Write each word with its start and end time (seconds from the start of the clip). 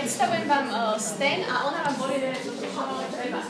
predstavujem 0.00 0.48
vám 0.48 0.66
uh, 0.72 0.96
Sten 0.96 1.44
a 1.44 1.68
ona 1.68 1.84
vám 1.84 1.94
povie, 2.00 2.32
čo 2.40 2.56
treba. 2.56 3.40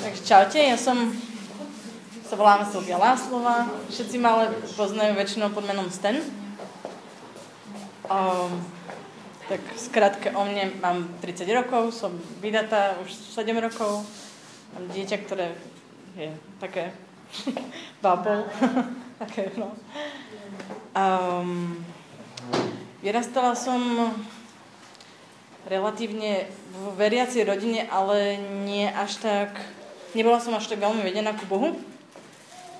Takže 0.00 0.20
čaute, 0.26 0.58
ja 0.58 0.74
som, 0.74 1.14
sa 2.26 2.34
volám 2.34 2.66
Silvia 2.66 2.98
Láslova, 2.98 3.70
všetci 3.86 4.16
ma 4.18 4.28
ale 4.34 4.44
poznajú 4.74 5.14
väčšinou 5.14 5.54
pod 5.54 5.62
menom 5.70 5.86
Sten. 5.86 6.18
Um, 8.10 8.58
tak 9.46 9.62
skrátke 9.78 10.34
o 10.34 10.42
mne, 10.42 10.74
mám 10.82 11.06
30 11.22 11.46
rokov, 11.54 11.94
som 11.94 12.10
vydatá 12.42 12.98
už 13.06 13.14
7 13.38 13.54
rokov, 13.54 14.02
mám 14.74 14.84
dieťa, 14.90 15.16
ktoré 15.30 15.54
je 16.18 16.34
také 16.58 16.90
bubble, 18.02 18.50
také 19.22 19.54
no. 19.54 19.78
Um, 20.90 21.86
Vyrastala 23.00 23.56
som 23.56 23.80
relatívne 25.64 26.52
v 26.68 27.00
veriacej 27.00 27.48
rodine, 27.48 27.88
ale 27.88 28.36
nie 28.68 28.84
až 28.92 29.16
tak, 29.24 29.56
nebola 30.12 30.36
som 30.36 30.52
až 30.52 30.68
tak 30.68 30.84
veľmi 30.84 31.00
vedená 31.00 31.32
ku 31.32 31.48
Bohu. 31.48 31.80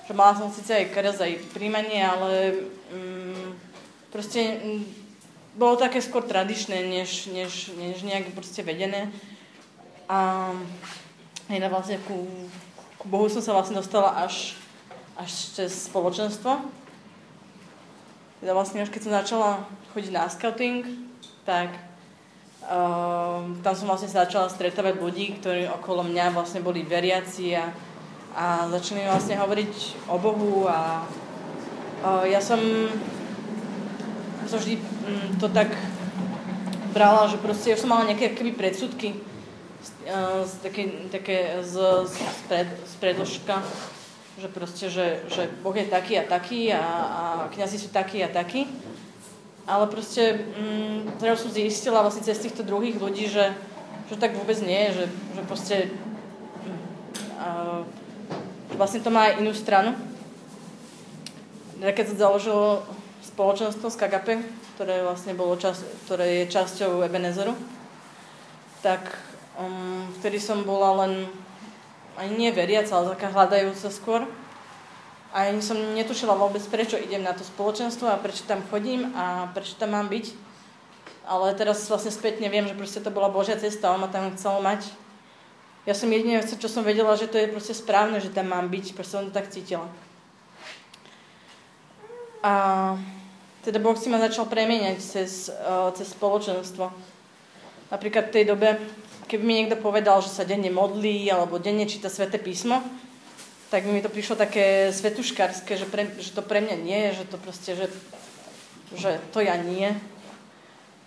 Že 0.05 0.13
mala 0.13 0.37
som 0.37 0.53
síce 0.53 0.77
aj 0.77 0.93
krz, 0.93 1.17
aj 1.25 1.41
príjmanie, 1.57 2.05
ale 2.05 2.53
um, 2.93 3.57
proste 4.13 4.61
um, 4.61 4.85
bolo 5.57 5.73
také 5.81 5.97
skôr 6.05 6.21
tradičné, 6.21 6.85
než, 6.85 7.25
než, 7.33 7.73
než 7.73 8.05
nejak 8.05 8.29
proste 8.37 8.61
vedené. 8.61 9.09
A 10.05 10.53
aj 11.49 11.65
vlastne 11.65 11.97
ku, 12.05 12.29
ku 13.01 13.05
Bohu 13.09 13.25
som 13.25 13.41
sa 13.41 13.57
vlastne 13.57 13.81
dostala 13.81 14.21
až, 14.21 14.53
až 15.17 15.33
cez 15.57 15.89
spoločenstvo. 15.89 16.80
Teda 18.41 18.57
vlastne 18.57 18.81
už 18.81 18.89
keď 18.89 19.01
som 19.05 19.13
začala 19.13 19.49
chodiť 19.93 20.09
na 20.09 20.25
scouting, 20.25 20.81
tak 21.45 21.77
uh, 22.65 23.45
tam 23.61 23.73
som 23.77 23.85
vlastne 23.85 24.09
sa 24.09 24.25
začala 24.25 24.49
stretávať 24.49 24.97
ľudí, 24.97 25.37
ktorí 25.37 25.69
okolo 25.69 26.01
mňa 26.09 26.33
vlastne 26.33 26.65
boli 26.65 26.81
veriaci 26.81 27.53
a, 27.53 27.69
a 28.33 28.65
začali 28.73 29.05
vlastne 29.05 29.37
hovoriť 29.37 29.73
o 30.09 30.17
Bohu 30.17 30.65
a 30.65 31.05
uh, 32.01 32.25
ja 32.25 32.41
som, 32.41 32.57
som 34.49 34.57
vždy 34.57 34.81
um, 34.81 35.37
to 35.37 35.45
tak 35.53 35.69
brala, 36.97 37.29
že 37.29 37.37
proste 37.37 37.77
už 37.77 37.85
som 37.85 37.93
mala 37.93 38.09
nejaké 38.09 38.33
keby 38.33 38.57
predsudky 38.57 39.21
uh, 40.09 40.41
z, 40.49 40.53
také, 40.65 40.83
také 41.13 41.61
z, 41.61 41.77
z, 42.09 42.15
pred, 42.49 42.69
z 42.89 42.93
predložka, 42.97 43.61
že 44.39 44.47
proste, 44.47 44.87
že, 44.87 45.27
že 45.27 45.51
Boh 45.59 45.75
je 45.75 45.87
taký 45.87 46.15
a 46.15 46.23
taký 46.23 46.71
a, 46.71 46.83
a 46.83 47.23
kniazy 47.51 47.77
sú 47.81 47.89
takí 47.91 48.23
a 48.23 48.31
takí. 48.31 48.67
Ale 49.67 49.87
proste, 49.91 50.39
mm, 50.55 51.19
teraz 51.19 51.43
som 51.43 51.51
zistila 51.51 52.01
vlastne 52.01 52.23
cez 52.23 52.39
týchto 52.39 52.63
druhých 52.63 52.97
ľudí, 52.97 53.27
že, 53.27 53.51
že 54.07 54.15
tak 54.17 54.33
vôbec 54.33 54.57
nie 54.63 54.89
že, 54.89 55.05
že 55.07 55.41
proste 55.45 55.75
uh, 57.37 57.85
vlastne 58.75 59.03
to 59.03 59.13
má 59.13 59.29
aj 59.29 59.43
inú 59.43 59.51
stranu. 59.53 59.93
Keď 61.81 62.13
sa 62.13 62.29
založilo 62.29 62.85
spoločenstvo 63.25 63.89
z 63.89 63.99
KGP, 63.99 64.27
ktoré 64.77 65.05
vlastne 65.05 65.37
bolo 65.37 65.57
čas, 65.57 65.81
ktoré 66.05 66.45
je 66.45 66.53
časťou 66.53 67.05
Ebenezeru, 67.05 67.53
tak 68.81 69.17
um, 69.57 70.09
vtedy 70.21 70.41
som 70.41 70.65
bola 70.65 71.05
len 71.05 71.29
ani 72.21 72.37
nie 72.37 72.51
veriaca, 72.53 72.93
ale 72.93 73.17
taká 73.17 73.33
hľadajúca 73.33 73.89
skôr. 73.89 74.21
A 75.31 75.47
ani 75.49 75.63
som 75.63 75.79
netušila 75.97 76.35
vôbec, 76.35 76.61
prečo 76.67 76.99
idem 76.99 77.23
na 77.23 77.31
to 77.31 77.41
spoločenstvo 77.41 78.05
a 78.05 78.19
prečo 78.19 78.43
tam 78.45 78.61
chodím 78.67 79.09
a 79.15 79.49
prečo 79.55 79.79
tam 79.79 79.95
mám 79.97 80.11
byť. 80.11 80.51
Ale 81.25 81.55
teraz 81.55 81.87
vlastne 81.87 82.11
spätne 82.11 82.51
viem, 82.51 82.67
že 82.67 82.75
proste 82.75 82.99
to 82.99 83.09
bola 83.09 83.31
Božia 83.31 83.55
cesta, 83.55 83.95
on 83.95 84.03
ma 84.03 84.09
tam 84.11 84.35
chcel 84.35 84.59
mať. 84.59 84.91
Ja 85.87 85.97
som 85.97 86.13
jedine, 86.13 86.43
čo 86.45 86.69
som 86.69 86.85
vedela, 86.85 87.17
že 87.17 87.25
to 87.25 87.41
je 87.41 87.49
proste 87.49 87.73
správne, 87.73 88.21
že 88.21 88.29
tam 88.29 88.53
mám 88.53 88.69
byť, 88.69 88.93
proste 88.93 89.17
som 89.17 89.25
to 89.25 89.33
tak 89.33 89.49
cítila. 89.49 89.89
A 92.45 92.53
teda 93.61 93.77
Boh 93.77 93.97
si 93.97 94.09
ma 94.09 94.17
začal 94.17 94.49
premieňať 94.49 94.97
cez, 95.01 95.49
uh, 95.49 95.93
cez 95.93 96.09
spoločenstvo. 96.11 96.89
Napríklad 97.93 98.29
v 98.29 98.33
tej 98.33 98.45
dobe, 98.49 98.81
keby 99.31 99.43
mi 99.47 99.55
niekto 99.63 99.79
povedal, 99.79 100.19
že 100.19 100.27
sa 100.27 100.43
denne 100.43 100.67
modlí 100.67 101.31
alebo 101.31 101.55
denne 101.55 101.87
číta 101.87 102.11
sväté 102.11 102.35
písmo, 102.35 102.83
tak 103.71 103.87
mi 103.87 104.03
to 104.03 104.11
prišlo 104.11 104.35
také 104.35 104.91
svetuškárske, 104.91 105.79
že, 105.79 105.87
pre, 105.87 106.11
že 106.19 106.35
to 106.35 106.43
pre 106.43 106.59
mňa 106.59 106.75
nie 106.75 107.15
že 107.15 107.23
to 107.23 107.39
proste, 107.39 107.79
že, 107.79 107.87
že 108.99 109.23
to 109.31 109.39
ja 109.39 109.55
nie. 109.55 109.95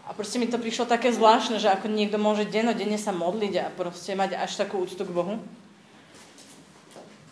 A 0.09 0.17
proste 0.17 0.41
mi 0.41 0.49
to 0.49 0.57
prišlo 0.57 0.89
také 0.89 1.13
zvláštne, 1.13 1.61
že 1.61 1.69
ako 1.69 1.93
niekto 1.93 2.17
môže 2.17 2.49
dennodenne 2.49 2.97
sa 2.97 3.13
modliť 3.13 3.55
a 3.61 3.67
proste 3.69 4.17
mať 4.17 4.41
až 4.41 4.57
takú 4.57 4.81
úctu 4.81 5.05
k 5.05 5.13
Bohu. 5.13 5.37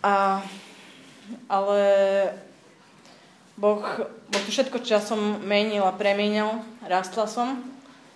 A, 0.04 0.44
ale 1.48 1.80
boh, 3.56 3.80
boh 4.04 4.42
to 4.44 4.50
všetko 4.52 4.84
časom 4.84 5.40
menil 5.44 5.88
a 5.88 5.96
premienil. 5.96 6.60
Rastla 6.84 7.24
som. 7.24 7.60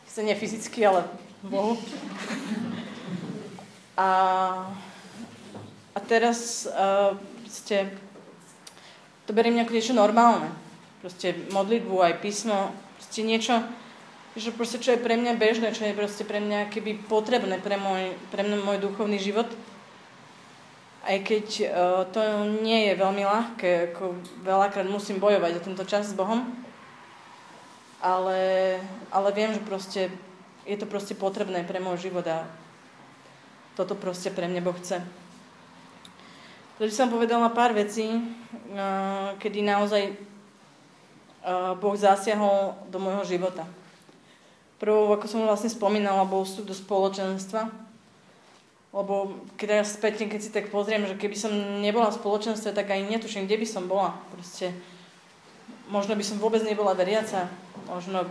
Sice 0.09 0.21
nie 0.25 0.37
fyzicky, 0.37 0.85
ale 0.85 1.05
Bohu. 1.45 1.77
A 3.97 4.09
a 5.97 5.99
teraz 6.05 6.69
uh, 6.69 7.17
proste, 7.41 7.89
to 9.25 9.33
beriem 9.33 9.57
ako 9.65 9.73
niečo 9.73 9.97
normálne. 9.97 10.53
Proste 11.01 11.33
modlitbu, 11.49 11.97
aj 12.05 12.21
písmo, 12.21 12.69
proste 13.01 13.25
niečo, 13.25 13.65
že 14.37 14.53
proste 14.53 14.77
čo 14.77 14.93
je 14.93 15.01
pre 15.01 15.17
mňa 15.17 15.41
bežné, 15.41 15.73
čo 15.73 15.89
je 15.89 15.97
proste 15.97 16.29
pre 16.29 16.37
mňa 16.45 16.69
keby 16.69 17.09
potrebné 17.09 17.57
pre 17.65 17.81
môj, 17.81 18.13
pre 18.29 18.45
mňa 18.45 18.61
môj 18.61 18.77
duchovný 18.85 19.17
život. 19.17 19.49
Aj 21.01 21.17
keď 21.17 21.47
uh, 21.49 21.65
to 22.13 22.21
nie 22.61 22.93
je 22.93 23.01
veľmi 23.01 23.25
ľahké, 23.25 23.97
ako 23.97 24.21
veľakrát 24.45 24.85
musím 24.85 25.17
bojovať 25.17 25.53
o 25.57 25.65
tento 25.65 25.85
čas 25.89 26.13
s 26.13 26.19
Bohom, 26.19 26.45
ale, 28.05 28.77
ale 29.09 29.29
viem, 29.33 29.57
že 29.57 29.65
proste 29.65 30.13
je 30.69 30.77
to 30.77 30.85
proste 30.85 31.17
potrebné 31.17 31.65
pre 31.65 31.81
môj 31.81 32.13
život 32.13 32.29
a 32.29 32.45
toto 33.77 33.93
proste 33.93 34.33
pre 34.33 34.49
mňa 34.49 34.65
Boh 34.65 34.75
chce. 34.81 35.05
Takže 36.81 36.97
som 36.97 37.13
povedala 37.13 37.53
pár 37.53 37.77
vecí, 37.77 38.09
kedy 39.41 39.61
naozaj 39.65 40.17
Boh 41.77 41.97
zasiahol 41.97 42.75
do 42.89 42.97
môjho 42.99 43.37
života. 43.37 43.69
Prvou, 44.77 45.09
ako 45.13 45.25
som 45.25 45.49
vlastne 45.49 45.73
spomínala, 45.73 46.29
bol 46.29 46.45
vstup 46.45 46.69
do 46.69 46.77
spoločenstva. 46.77 47.69
Lebo 48.93 49.41
keď 49.61 49.81
ja 49.81 49.85
späť, 49.85 50.25
keď 50.25 50.41
si 50.41 50.53
tak 50.53 50.73
pozriem, 50.73 51.05
že 51.05 51.21
keby 51.21 51.37
som 51.37 51.53
nebola 51.81 52.09
v 52.13 52.21
spoločenstve, 52.21 52.73
tak 52.73 52.93
aj 52.93 53.09
netuším, 53.09 53.45
kde 53.45 53.61
by 53.61 53.67
som 53.69 53.89
bola. 53.89 54.17
Proste, 54.33 54.73
možno 55.93 56.17
by 56.17 56.25
som 56.25 56.41
vôbec 56.41 56.65
nebola 56.65 56.97
veriaca. 56.97 57.49
Možno, 57.89 58.29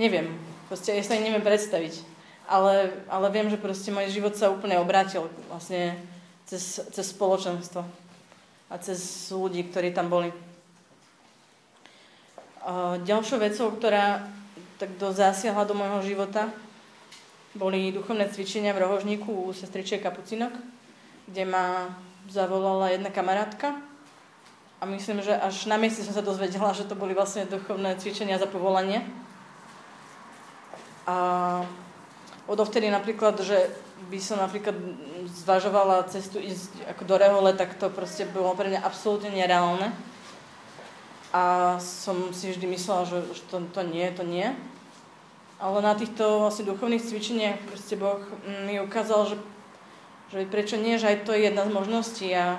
neviem. 0.00 0.32
Proste 0.68 0.96
ja 0.96 1.04
sa 1.04 1.16
neviem 1.16 1.44
predstaviť. 1.44 2.19
Ale, 2.50 2.90
ale 3.06 3.26
viem, 3.30 3.46
že 3.46 3.62
proste 3.62 3.94
môj 3.94 4.10
život 4.10 4.34
sa 4.34 4.50
úplne 4.50 4.74
obrátil. 4.82 5.30
Vlastne 5.46 5.94
cez, 6.50 6.82
cez 6.90 7.06
spoločenstvo 7.14 7.86
a 8.66 8.74
cez 8.82 9.30
ľudí, 9.30 9.70
ktorí 9.70 9.94
tam 9.94 10.10
boli. 10.10 10.34
Ďalšou 13.06 13.38
vecou, 13.38 13.70
ktorá 13.70 14.26
tak 14.82 14.90
zasiahla 14.98 15.62
do 15.62 15.78
môjho 15.78 16.02
života, 16.02 16.50
boli 17.54 17.94
duchovné 17.94 18.30
cvičenia 18.30 18.74
v 18.74 18.82
rohožníku 18.82 19.30
u 19.30 19.54
sestričie 19.54 20.02
Kapucinok, 20.02 20.54
kde 21.30 21.44
ma 21.46 21.94
zavolala 22.30 22.90
jedna 22.94 23.10
kamarátka 23.14 23.78
a 24.80 24.86
myslím, 24.86 25.22
že 25.22 25.34
až 25.34 25.66
na 25.66 25.76
mieste 25.76 26.00
som 26.06 26.14
sa 26.14 26.24
dozvedela, 26.24 26.72
že 26.72 26.86
to 26.86 26.94
boli 26.96 27.12
vlastne 27.12 27.44
duchovné 27.44 27.98
cvičenia 27.98 28.38
za 28.38 28.46
povolanie. 28.46 29.02
A 31.10 31.66
odovtedy 32.50 32.90
napríklad, 32.90 33.38
že 33.46 33.70
by 34.10 34.18
som 34.18 34.42
napríklad 34.42 34.74
zvažovala 35.46 36.10
cestu 36.10 36.42
ísť 36.42 36.90
ako 36.90 37.02
do 37.06 37.14
Rehole, 37.14 37.54
tak 37.54 37.78
to 37.78 37.86
proste 37.86 38.26
bolo 38.34 38.58
pre 38.58 38.66
mňa 38.66 38.82
absolútne 38.82 39.30
nereálne. 39.30 39.94
A 41.30 41.78
som 41.78 42.34
si 42.34 42.50
vždy 42.50 42.66
myslela, 42.74 43.06
že, 43.06 43.22
že 43.30 43.42
to, 43.46 43.62
to 43.70 43.86
nie, 43.86 44.10
to 44.10 44.26
nie. 44.26 44.50
Ale 45.62 45.78
na 45.78 45.94
týchto 45.94 46.42
vlastne 46.42 46.66
duchovných 46.66 47.06
cvičeniach 47.06 47.62
proste 47.70 47.94
Boh 47.94 48.18
mi 48.66 48.82
ukázal, 48.82 49.30
že, 49.30 49.36
že 50.34 50.50
prečo 50.50 50.74
nie, 50.74 50.98
že 50.98 51.06
aj 51.06 51.22
to 51.22 51.30
je 51.30 51.46
jedna 51.46 51.62
z 51.68 51.70
možností 51.70 52.28
a, 52.34 52.58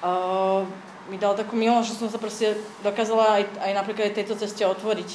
a 0.00 0.10
mi 1.12 1.20
dal 1.20 1.36
takú 1.36 1.52
milosť, 1.52 1.92
že 1.92 1.98
som 2.00 2.08
sa 2.08 2.16
proste 2.16 2.56
dokázala 2.80 3.42
aj, 3.42 3.44
aj 3.60 3.72
napríklad 3.76 4.08
aj 4.08 4.16
tejto 4.16 4.34
ceste 4.40 4.64
otvoriť. 4.64 5.10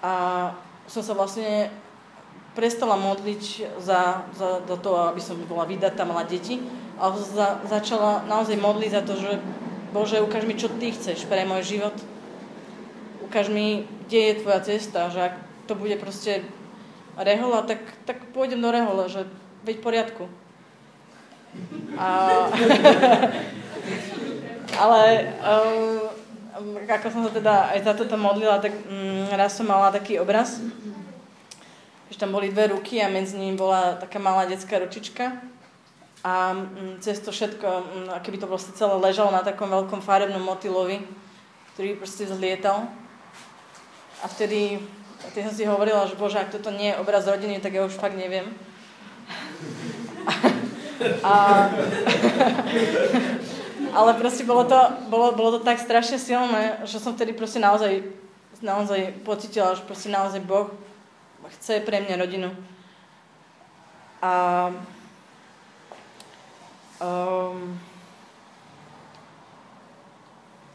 A 0.00 0.12
som 0.90 1.06
sa 1.06 1.14
vlastne 1.14 1.70
prestala 2.58 2.98
modliť 2.98 3.78
za, 3.78 4.26
za 4.34 4.58
do 4.66 4.74
toho, 4.74 5.14
aby 5.14 5.22
som 5.22 5.38
bola 5.46 5.62
vydatá, 5.62 6.02
mala 6.02 6.26
deti, 6.26 6.58
ale 6.98 7.14
za, 7.22 7.62
začala 7.70 8.26
naozaj 8.26 8.58
modliť 8.58 8.90
za 8.90 9.02
to, 9.06 9.14
že 9.14 9.38
Bože, 9.94 10.22
ukáž 10.22 10.46
mi, 10.46 10.58
čo 10.58 10.66
Ty 10.66 10.90
chceš 10.90 11.30
pre 11.30 11.46
môj 11.46 11.78
život. 11.78 11.94
ukáž 13.22 13.46
mi, 13.46 13.86
kde 14.06 14.18
je 14.18 14.40
tvoja 14.42 14.60
cesta, 14.66 15.14
že 15.14 15.30
ak 15.30 15.34
to 15.70 15.78
bude 15.78 15.94
proste 16.02 16.42
rehola, 17.14 17.62
tak, 17.62 17.78
tak 18.02 18.34
pôjdem 18.34 18.58
do 18.58 18.74
rehola, 18.74 19.06
že 19.06 19.30
veď 19.62 19.78
v 19.78 19.86
poriadku. 19.86 20.24
A, 21.94 22.06
ale 24.82 25.00
um, 25.38 26.09
ako 26.88 27.06
som 27.10 27.22
sa 27.26 27.32
teda 27.32 27.54
aj 27.76 27.80
za 27.84 27.92
toto 27.96 28.16
modlila, 28.20 28.60
tak 28.60 28.72
um, 28.86 29.26
raz 29.32 29.56
som 29.56 29.66
mala 29.66 29.92
taký 29.92 30.20
obraz, 30.20 30.60
že 32.12 32.16
tam 32.18 32.32
boli 32.32 32.52
dve 32.52 32.72
ruky 32.74 33.00
a 33.00 33.08
medzi 33.08 33.38
nimi 33.38 33.56
bola 33.56 33.96
taká 33.96 34.20
malá 34.20 34.44
detská 34.44 34.78
ručička 34.78 35.40
a 36.20 36.52
um, 36.52 37.00
cez 37.00 37.20
to 37.24 37.32
všetko, 37.32 37.68
um, 37.68 38.12
aké 38.12 38.28
by 38.32 38.38
to 38.38 38.50
proste 38.50 38.76
celé 38.76 38.92
ležalo 39.00 39.32
na 39.32 39.40
takom 39.40 39.72
veľkom 39.72 40.04
farebnom 40.04 40.44
motilovi, 40.44 41.00
ktorý 41.74 41.96
proste 41.96 42.28
zlietal. 42.28 42.88
A 44.20 44.28
vtedy, 44.28 44.84
vtedy 45.32 45.48
som 45.48 45.56
si 45.56 45.64
hovorila, 45.64 46.04
že 46.04 46.20
bože, 46.20 46.36
ak 46.36 46.52
toto 46.52 46.68
nie 46.68 46.92
je 46.92 47.00
obraz 47.00 47.24
rodiny, 47.24 47.64
tak 47.64 47.72
ja 47.72 47.88
už 47.88 47.96
fakt 47.96 48.20
neviem. 48.20 48.52
A, 51.24 51.72
ale 53.94 54.14
proste 54.14 54.44
bolo 54.44 54.64
to, 54.64 54.78
bolo, 55.10 55.32
bolo 55.32 55.50
to 55.58 55.60
tak 55.64 55.78
strašne 55.82 56.18
silné, 56.18 56.82
že 56.86 57.02
som 57.02 57.14
vtedy 57.14 57.32
proste 57.32 57.58
naozaj, 57.58 58.06
naozaj 58.62 59.20
pocitila, 59.26 59.74
že 59.74 59.86
proste 59.86 60.08
naozaj 60.12 60.40
Boh 60.42 60.70
chce 61.58 61.80
pre 61.82 62.04
mňa 62.04 62.20
rodinu. 62.20 62.50
A 64.20 64.32
um, 67.00 67.80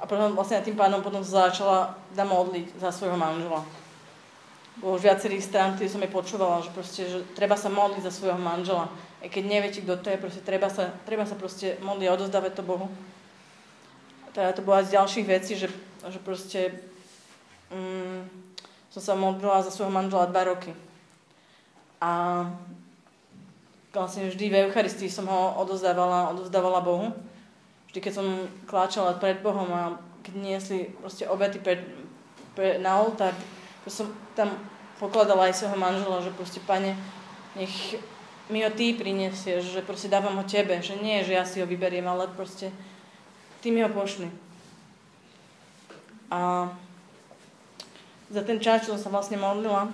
a 0.02 0.04
potom 0.06 0.38
vlastne 0.38 0.62
tým 0.62 0.78
pádom 0.78 1.02
potom 1.02 1.26
začala 1.26 1.98
da 2.14 2.22
modliť 2.30 2.78
za 2.78 2.94
svojho 2.94 3.18
manžela. 3.18 3.66
Bolo 4.78 5.00
už 5.00 5.08
viacerých 5.08 5.42
strán, 5.42 5.74
ktorých 5.74 5.94
som 5.98 6.04
jej 6.04 6.12
počúvala, 6.14 6.62
že 6.62 6.70
proste, 6.76 7.02
že 7.10 7.26
treba 7.34 7.58
sa 7.58 7.74
modliť 7.74 8.06
za 8.06 8.14
svojho 8.14 8.38
manžela 8.38 8.92
aj 9.26 9.34
keď 9.34 9.44
neviete, 9.50 9.82
kto 9.82 9.98
to 9.98 10.14
je, 10.14 10.22
proste 10.22 10.42
treba 10.46 10.70
sa, 10.70 10.94
treba 11.10 11.26
sa 11.26 11.34
proste 11.34 11.82
modliť 11.82 12.06
a 12.06 12.14
odozdávať 12.14 12.62
to 12.62 12.62
Bohu. 12.62 12.94
Teda 14.38 14.54
to 14.54 14.62
bola 14.62 14.86
z 14.86 14.94
ďalších 14.94 15.26
vecí, 15.26 15.58
že, 15.58 15.74
že 16.06 16.22
proste 16.22 16.78
mm, 17.74 18.30
som 18.94 19.02
sa 19.02 19.14
modlila 19.18 19.66
za 19.66 19.74
svojho 19.74 19.90
manžela 19.90 20.30
dva 20.30 20.46
roky. 20.46 20.78
A 21.98 22.46
vlastne 23.90 24.30
vždy 24.30 24.46
v 24.46 24.70
Eucharistii 24.70 25.10
som 25.10 25.26
ho 25.26 25.58
odozdávala, 25.58 26.30
odozdávala 26.30 26.86
Bohu. 26.86 27.10
Vždy, 27.90 28.00
keď 28.06 28.14
som 28.14 28.46
kláčala 28.70 29.18
pred 29.18 29.42
Bohom 29.42 29.74
a 29.74 29.98
keď 30.22 30.34
niesli 30.38 30.94
proste 31.02 31.26
obety 31.26 31.58
pred, 31.58 31.82
pred, 32.54 32.78
na 32.78 33.02
oltár, 33.02 33.34
som 33.90 34.06
tam 34.38 34.54
pokladala 35.02 35.50
aj 35.50 35.66
svojho 35.66 35.82
manžela, 35.82 36.22
že 36.22 36.30
proste, 36.38 36.62
pane, 36.62 36.94
nech 37.58 37.98
mi 38.50 38.62
ho 38.62 38.70
ty 38.70 38.94
prinesieš, 38.94 39.74
že 39.74 39.82
proste 39.82 40.06
dávam 40.06 40.38
ho 40.38 40.46
tebe, 40.46 40.78
že 40.82 40.94
nie, 41.02 41.26
že 41.26 41.34
ja 41.34 41.46
si 41.46 41.58
ho 41.62 41.66
vyberiem, 41.66 42.06
ale 42.06 42.30
proste 42.30 42.70
ty 43.62 43.74
mi 43.74 43.82
ho 43.82 43.90
pošli. 43.90 44.30
A 46.30 46.70
za 48.30 48.42
ten 48.46 48.62
čas, 48.62 48.86
čo 48.86 48.94
som 48.94 49.02
sa 49.02 49.10
vlastne 49.10 49.38
modlila, 49.38 49.90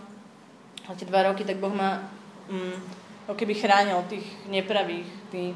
a 0.87 0.97
tie 0.97 1.07
dva 1.07 1.31
roky, 1.31 1.47
tak 1.47 1.63
Boh 1.63 1.71
ma 1.71 2.03
mm, 2.51 2.75
ako 3.29 3.35
keby 3.37 3.53
chránil 3.55 4.03
tých 4.11 4.25
nepravých, 4.49 5.07
tí, 5.31 5.55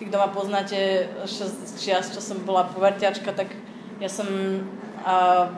tí, 0.00 0.02
kto 0.08 0.16
ma 0.16 0.32
poznáte 0.32 1.10
čias, 1.76 2.14
čo 2.14 2.22
som 2.24 2.40
bola 2.46 2.64
povertiačka, 2.70 3.36
tak 3.36 3.52
ja 4.00 4.08
som 4.08 4.28
a, 5.04 5.48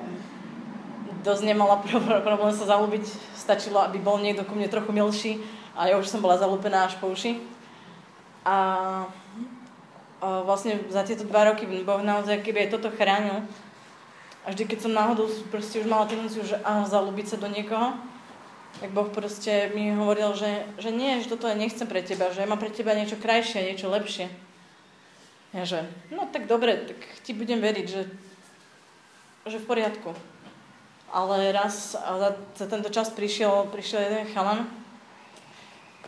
dosť 1.22 1.42
nemala 1.46 1.78
problém 2.26 2.50
sa 2.50 2.66
zalúbiť. 2.66 3.06
Stačilo, 3.38 3.78
aby 3.82 3.98
bol 4.02 4.18
niekto 4.18 4.42
ku 4.42 4.54
mne 4.58 4.70
trochu 4.70 4.90
milší 4.90 5.32
a 5.72 5.88
ja 5.88 5.96
už 5.96 6.08
som 6.08 6.20
bola 6.20 6.36
zalúpená 6.36 6.84
až 6.88 7.00
po 7.00 7.08
uši. 7.08 7.40
A, 8.44 8.56
a 8.56 8.56
vlastne 10.44 10.82
za 10.92 11.06
tieto 11.06 11.24
dva 11.24 11.48
roky 11.48 11.64
Boh 11.64 12.02
naozaj 12.04 12.44
keby 12.44 12.68
aj 12.68 12.72
toto 12.76 12.92
chránil. 12.92 13.44
A 14.42 14.50
vždy, 14.50 14.66
keď 14.66 14.78
som 14.84 14.92
náhodou 14.92 15.30
proste 15.54 15.78
už 15.78 15.86
mala 15.86 16.10
tendenciu, 16.10 16.42
že 16.42 16.58
áno, 16.66 16.82
zalúbiť 16.84 17.26
sa 17.30 17.36
do 17.38 17.46
niekoho, 17.46 17.94
tak 18.82 18.90
Boh 18.90 19.06
proste 19.06 19.70
mi 19.72 19.94
hovoril, 19.94 20.34
že, 20.34 20.66
že 20.82 20.90
nie, 20.90 21.22
že 21.22 21.30
toto 21.30 21.46
ja 21.46 21.54
nechcem 21.54 21.86
pre 21.86 22.02
teba, 22.02 22.34
že 22.34 22.42
ja 22.42 22.50
mám 22.50 22.58
pre 22.58 22.72
teba 22.72 22.96
niečo 22.98 23.14
krajšie, 23.20 23.70
niečo 23.70 23.86
lepšie. 23.86 24.26
Ja 25.52 25.62
že, 25.68 25.84
no 26.10 26.26
tak 26.32 26.48
dobre, 26.48 26.90
tak 26.90 26.98
ti 27.22 27.36
budem 27.36 27.60
veriť, 27.60 27.86
že, 27.86 28.02
že 29.46 29.60
v 29.60 29.68
poriadku. 29.68 30.10
Ale 31.12 31.52
raz 31.52 31.92
za, 31.94 32.30
za 32.56 32.66
tento 32.66 32.88
čas 32.88 33.12
prišiel, 33.12 33.68
prišiel 33.68 34.00
jeden 34.00 34.24
chalan, 34.32 34.64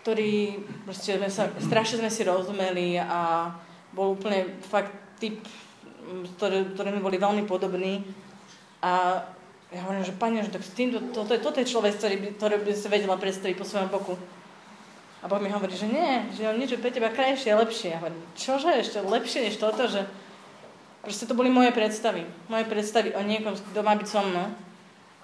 ktorý, 0.04 0.60
proste 0.84 1.16
sme 1.16 1.32
sa, 1.32 1.48
strašne 1.56 2.04
sme 2.04 2.12
si 2.12 2.28
rozumeli 2.28 3.00
a 3.00 3.48
bol 3.96 4.12
úplne 4.20 4.60
fakt 4.60 4.92
typ, 5.16 5.40
ktorý, 6.36 6.76
ktorými 6.76 7.00
boli 7.00 7.16
veľmi 7.16 7.48
podobní. 7.48 8.04
A 8.84 9.24
ja 9.72 9.80
hovorím, 9.80 10.04
že 10.04 10.12
pani, 10.12 10.44
že 10.44 10.52
tak 10.52 10.60
s 10.60 10.76
týmto, 10.76 11.00
toto, 11.08 11.32
je, 11.32 11.40
toto 11.40 11.56
je 11.56 11.72
človek, 11.72 11.96
ktorý 11.96 12.16
by, 12.20 12.28
ktorý 12.36 12.54
by 12.60 12.72
sa 12.76 12.92
vedela 12.92 13.16
predstaviť 13.16 13.56
po 13.56 13.64
svojom 13.64 13.88
boku. 13.88 14.14
A 15.18 15.26
Boh 15.26 15.40
mi 15.40 15.48
hovorí, 15.48 15.72
že 15.72 15.88
nie, 15.88 16.28
že 16.36 16.52
on 16.52 16.60
niečo 16.60 16.76
pre 16.76 16.92
teba 16.92 17.08
krajšie 17.08 17.56
a 17.56 17.64
lepšie. 17.64 17.96
Ja 17.96 17.98
hovorím, 18.04 18.20
čože 18.36 18.76
ešte 18.76 19.00
lepšie 19.00 19.48
než 19.48 19.56
toto, 19.56 19.88
že 19.88 20.04
proste 21.00 21.24
to 21.24 21.32
boli 21.32 21.48
moje 21.48 21.72
predstavy. 21.72 22.28
Moje 22.52 22.68
predstavy 22.68 23.16
o 23.16 23.24
niekom, 23.24 23.56
kto 23.56 23.80
má 23.80 23.96
byť 23.96 24.04
so 24.04 24.20
mnou. 24.20 24.52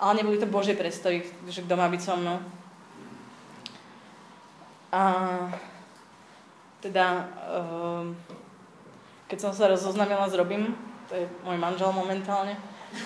Ale 0.01 0.25
neboli 0.25 0.41
to 0.41 0.49
Božie 0.49 0.73
predstavy, 0.73 1.29
že 1.53 1.61
kto 1.61 1.77
má 1.77 1.85
byť 1.93 2.01
so 2.01 2.17
mnou. 2.17 2.41
A 4.91 5.03
teda, 6.83 7.31
um, 7.47 8.11
keď 9.31 9.39
som 9.39 9.55
sa 9.55 9.71
rozoznamila 9.71 10.27
s 10.27 10.35
Robim, 10.35 10.75
to 11.07 11.15
je 11.15 11.31
môj 11.47 11.55
manžel 11.63 11.95
momentálne, 11.95 12.59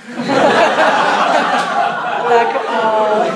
tak 2.25 2.49
uh, 2.57 3.29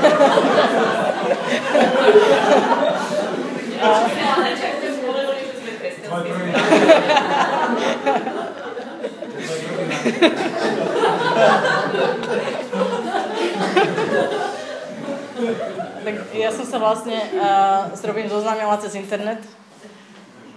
tak 16.04 16.14
ja 16.34 16.50
som 16.52 16.64
sa 16.64 16.78
vlastne 16.80 17.16
uh, 17.36 17.92
s 17.92 18.00
Robin 18.04 18.28
zoznámila 18.28 18.80
cez 18.80 18.94
internet. 18.96 19.44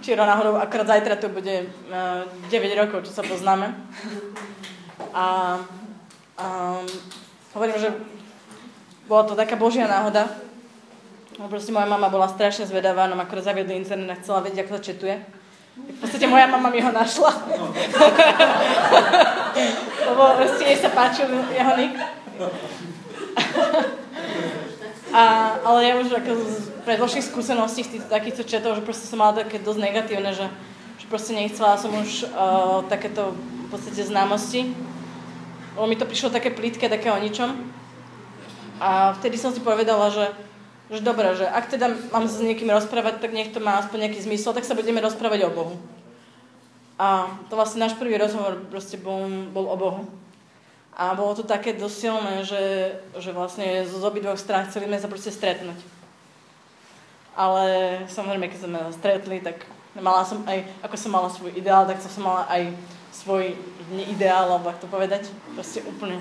Čiže 0.02 0.18
náhodou, 0.18 0.58
akorát 0.58 0.98
zajtra 0.98 1.14
to 1.14 1.30
bude 1.30 1.70
uh, 1.92 2.26
9 2.50 2.80
rokov, 2.80 3.06
čo 3.06 3.12
sa 3.14 3.22
poznáme. 3.22 3.70
A 5.14 5.56
um, 6.40 6.86
hovorím, 7.54 7.78
že 7.78 7.94
bola 9.06 9.22
to 9.28 9.38
taká 9.38 9.54
božia 9.54 9.86
náhoda. 9.86 10.26
No 11.38 11.48
proste 11.48 11.72
moja 11.72 11.86
mama 11.86 12.10
bola 12.10 12.28
strašne 12.28 12.66
zvedavá, 12.66 13.06
nám 13.06 13.22
akorát 13.22 13.44
zaviedli 13.46 13.78
internet 13.78 14.10
a 14.10 14.20
chcela 14.20 14.44
vedieť, 14.44 14.66
ako 14.66 14.72
sa 14.76 14.82
četuje. 14.82 15.14
V 15.72 15.98
podstate 16.04 16.26
moja 16.28 16.44
mama 16.50 16.68
mi 16.68 16.84
ho 16.84 16.92
našla. 16.92 17.32
Lebo 20.12 20.22
proste 20.36 20.62
jej 20.68 20.76
sa 20.76 20.90
páčil 20.92 21.30
jeho 21.32 21.72
nick. 21.78 21.96
A, 25.12 25.54
ale 25.60 25.84
ja 25.84 25.94
už 26.00 26.08
ako 26.08 26.32
z 26.40 26.56
predložších 26.88 27.28
skúseností 27.28 27.84
z 27.84 28.08
takýchto 28.08 28.48
četov, 28.48 28.80
že 28.80 28.82
proste 28.82 29.04
som 29.04 29.20
mala 29.20 29.44
také 29.44 29.60
dosť 29.60 29.80
negatívne, 29.84 30.32
že, 30.32 30.48
že 30.96 31.06
proste 31.12 31.36
nechcela 31.36 31.76
som 31.76 31.92
už 31.92 32.32
uh, 32.32 32.80
takéto 32.88 33.36
v 33.36 33.66
podstate 33.68 34.08
známosti. 34.08 34.72
Lebo 35.76 35.84
mi 35.84 36.00
to 36.00 36.08
prišlo 36.08 36.32
také 36.32 36.48
plítke, 36.48 36.88
také 36.88 37.12
o 37.12 37.20
ničom. 37.20 37.52
A 38.80 39.12
vtedy 39.20 39.36
som 39.36 39.52
si 39.52 39.60
povedala, 39.60 40.08
že, 40.08 40.32
že 40.88 41.04
dobre, 41.04 41.36
že 41.36 41.44
ak 41.44 41.68
teda 41.68 41.92
mám 42.08 42.24
s 42.24 42.40
niekým 42.40 42.72
rozprávať, 42.72 43.20
tak 43.20 43.36
nech 43.36 43.52
to 43.52 43.60
má 43.60 43.84
aspoň 43.84 44.08
nejaký 44.08 44.24
zmysel, 44.24 44.56
tak 44.56 44.64
sa 44.64 44.72
budeme 44.72 45.04
rozprávať 45.04 45.44
o 45.44 45.54
Bohu. 45.54 45.76
A 46.96 47.28
to 47.52 47.56
vlastne 47.56 47.84
náš 47.84 48.00
prvý 48.00 48.16
rozhovor 48.16 48.64
proste 48.72 48.96
bol, 48.96 49.28
bol 49.52 49.68
o 49.68 49.76
Bohu. 49.76 50.02
A 50.92 51.16
bolo 51.16 51.32
to 51.32 51.42
také 51.42 51.72
dosilné, 51.72 52.44
že, 52.44 52.94
že 53.16 53.32
vlastne 53.32 53.88
z 53.88 54.04
obidvoch 54.04 54.36
strán 54.36 54.68
chceli 54.68 54.88
sme 54.88 55.00
sa 55.00 55.08
proste 55.08 55.32
stretnúť. 55.32 55.80
Ale 57.32 57.64
samozrejme, 58.12 58.52
keď 58.52 58.58
sme 58.60 58.76
sa 58.76 58.92
stretli, 58.92 59.40
tak 59.40 59.64
mala 59.96 60.20
som 60.20 60.44
aj, 60.44 60.68
ako 60.84 60.96
som 61.00 61.16
mala 61.16 61.32
svoj 61.32 61.56
ideál, 61.56 61.88
tak 61.88 61.96
som 62.04 62.20
mala 62.20 62.44
aj 62.52 62.76
svoj 63.12 63.56
neideál, 63.88 64.52
alebo 64.52 64.68
ak 64.68 64.84
to 64.84 64.88
povedať, 64.88 65.32
proste 65.56 65.80
úplne 65.84 66.20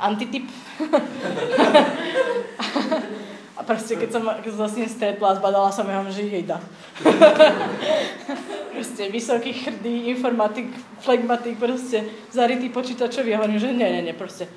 antityp. 0.00 0.48
A 3.60 3.62
proste, 3.62 3.92
keď 3.92 4.08
som, 4.16 4.24
sa 4.56 4.66
s 4.72 4.76
ním 4.80 4.88
stretla, 4.88 5.36
zbadala 5.36 5.68
som 5.68 5.84
jeho, 5.84 6.08
že 6.08 6.24
jejda. 6.24 6.56
proste 8.72 9.12
vysoký, 9.12 9.52
chrdý, 9.52 10.08
informatik, 10.08 10.72
flegmatik, 11.04 11.60
proste 11.60 12.08
zarytý 12.32 12.72
počítačový. 12.72 13.36
Ja 13.36 13.44
hovorím, 13.44 13.60
že 13.60 13.76
nie, 13.76 13.84
nie, 13.84 14.02
nie, 14.08 14.16
proste. 14.16 14.48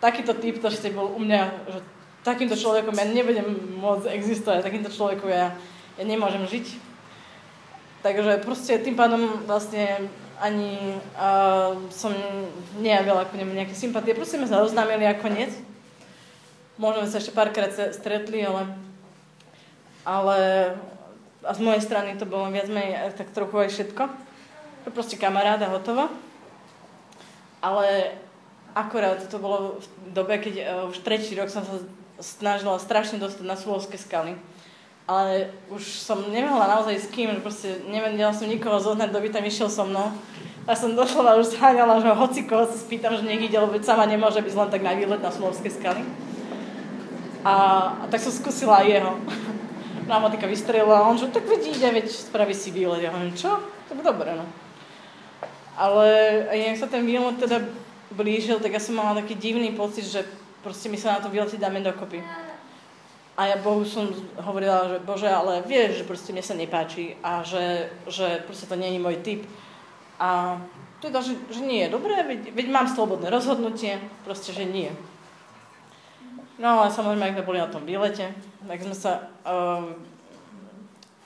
takýto 0.00 0.32
typ, 0.32 0.64
to 0.64 0.72
ste 0.72 0.96
bol 0.96 1.12
u 1.12 1.20
mňa, 1.20 1.40
že 1.68 1.78
takýmto 2.24 2.56
človekom 2.56 2.96
ja 2.96 3.04
nebudem 3.04 3.76
môcť 3.76 4.08
existovať, 4.16 4.64
takýmto 4.64 4.88
človekom 4.88 5.28
ja, 5.28 5.52
ja 6.00 6.04
nemôžem 6.08 6.48
žiť. 6.48 6.66
Takže 8.00 8.40
proste 8.40 8.80
tým 8.80 8.96
pádom 8.96 9.44
vlastne 9.44 10.08
ani 10.40 10.96
uh, 11.16 11.76
som 11.92 12.16
nejavila 12.80 13.28
ako 13.28 13.36
nemu 13.36 13.52
nejaké 13.52 13.76
sympatie. 13.76 14.16
Proste 14.16 14.40
sme 14.40 14.48
sa 14.48 14.64
oznámili 14.64 15.04
a 15.04 15.16
koniec. 15.16 15.52
Možno 16.76 17.08
sa 17.08 17.16
ešte 17.16 17.32
párkrát 17.32 17.72
stretli, 17.72 18.44
ale, 18.44 18.76
ale 20.04 20.38
a 21.40 21.52
z 21.54 21.60
mojej 21.64 21.80
strany 21.80 22.18
to 22.20 22.28
bolo 22.28 22.52
viac 22.52 22.68
menej 22.68 23.16
tak 23.16 23.32
trochu 23.32 23.64
aj 23.64 23.70
všetko. 23.72 24.02
Proste 24.92 25.16
kamaráda 25.16 25.72
hotovo. 25.72 26.12
Ale 27.64 28.14
akorát 28.76 29.18
to 29.24 29.40
bolo 29.40 29.80
v 29.80 30.10
dobe, 30.12 30.36
keď 30.36 30.54
uh, 30.60 30.90
už 30.92 31.00
tretí 31.00 31.32
rok 31.32 31.48
som 31.48 31.64
sa 31.64 31.80
snažila 32.20 32.76
strašne 32.76 33.16
dostať 33.16 33.44
na 33.48 33.56
Svojovské 33.56 33.96
skaly. 33.96 34.36
Ale 35.06 35.54
už 35.70 35.80
som 36.02 36.18
nemala 36.28 36.66
naozaj 36.66 36.98
s 36.98 37.08
kým, 37.08 37.30
že 37.30 37.40
proste 37.40 37.68
nevedela 37.86 38.34
som 38.34 38.50
nikoho 38.50 38.76
zohnať, 38.82 39.14
kto 39.14 39.22
by 39.22 39.28
tam 39.30 39.44
išiel 39.46 39.70
so 39.70 39.86
mnou. 39.86 40.10
A 40.66 40.74
som 40.74 40.98
doslova 40.98 41.38
už 41.38 41.54
zháňala, 41.54 42.02
že 42.02 42.10
hoci 42.10 42.42
koho 42.42 42.66
sa 42.66 42.74
spýtam, 42.74 43.14
že 43.14 43.22
nech 43.22 43.38
ide, 43.38 43.54
lebo 43.54 43.78
sama 43.78 44.02
nemôže 44.02 44.42
byť 44.42 44.54
len 44.58 44.68
tak 44.68 44.82
na 44.82 44.98
výlet 44.98 45.22
na 45.22 45.30
Smolovské 45.30 45.70
skaly. 45.70 46.02
A, 47.46 47.52
a 48.02 48.04
tak 48.10 48.18
som 48.18 48.34
skúsila 48.34 48.82
jeho. 48.82 49.22
Námatika 50.10 50.50
vystrelila 50.50 51.02
a 51.02 51.06
on, 51.06 51.18
že 51.18 51.30
tak 51.30 51.46
veď 51.46 51.78
ide, 51.78 51.88
veď 52.02 52.06
spraví 52.10 52.54
si 52.54 52.74
výlet. 52.74 53.06
Ja 53.06 53.14
hovorím, 53.14 53.38
čo? 53.38 53.62
Tak 53.86 54.02
dobre, 54.02 54.34
no. 54.34 54.46
Ale 55.78 56.06
aj 56.50 56.82
sa 56.82 56.90
ten 56.90 57.06
výlet 57.06 57.38
teda 57.38 57.62
blížil, 58.10 58.58
tak 58.58 58.74
ja 58.74 58.82
som 58.82 58.98
mala 58.98 59.22
taký 59.22 59.38
divný 59.38 59.74
pocit, 59.74 60.06
že 60.06 60.26
proste 60.62 60.90
my 60.90 60.98
sa 60.98 61.18
na 61.18 61.22
to 61.22 61.30
výlete 61.30 61.58
dáme 61.58 61.82
dokopy. 61.82 62.22
A 63.36 63.52
ja 63.52 63.56
Bohu 63.60 63.84
som 63.84 64.08
hovorila, 64.40 64.96
že 64.96 64.96
Bože, 65.04 65.28
ale 65.28 65.60
vieš, 65.62 66.02
že 66.02 66.08
proste 66.08 66.32
mne 66.32 66.42
sa 66.42 66.56
nepáči 66.56 67.20
a 67.20 67.44
že, 67.44 67.92
že 68.08 68.40
proste 68.48 68.64
to 68.64 68.74
nie 68.80 68.96
je 68.96 69.04
môj 69.04 69.16
typ. 69.20 69.44
A 70.16 70.56
teda, 71.04 71.20
že, 71.20 71.36
že 71.52 71.60
nie 71.60 71.84
je 71.84 71.92
dobré, 71.92 72.16
veď, 72.24 72.56
veď 72.56 72.66
mám 72.72 72.88
slobodné 72.88 73.28
rozhodnutie, 73.28 74.00
proste, 74.24 74.56
že 74.56 74.64
nie. 74.64 74.88
No 76.56 76.80
ale 76.80 76.88
samozrejme, 76.88 77.24
ak 77.28 77.34
sme 77.36 77.48
boli 77.48 77.60
na 77.60 77.68
tom 77.68 77.84
výlete, 77.84 78.32
tak 78.64 78.80
sme 78.80 78.96
sa, 78.96 79.28
um, 79.44 79.92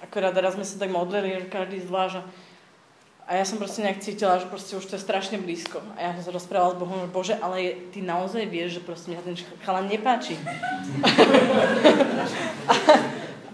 akorát 0.02 0.34
raz 0.34 0.58
sme 0.58 0.66
sa 0.66 0.74
tak 0.74 0.90
modlili, 0.90 1.46
každý 1.46 1.86
zvlášť. 1.86 2.26
A 3.30 3.38
ja 3.38 3.46
som 3.46 3.62
proste 3.62 3.86
nejak 3.86 4.02
cítila, 4.02 4.42
že 4.42 4.50
proste 4.50 4.74
už 4.74 4.90
to 4.90 4.98
je 4.98 5.06
strašne 5.06 5.38
blízko. 5.38 5.78
A 5.94 6.02
ja 6.02 6.10
som 6.18 6.26
sa 6.26 6.34
rozprávala 6.34 6.74
s 6.74 6.82
Bohom, 6.82 6.98
že 6.98 7.14
Bože, 7.14 7.34
ale 7.38 7.78
ty 7.94 8.02
naozaj 8.02 8.42
vieš, 8.50 8.82
že 8.82 8.86
proste 8.86 9.14
mňa 9.14 9.22
ten 9.22 9.38
chalan 9.62 9.86
nepáči. 9.86 10.34
a, 12.66 12.74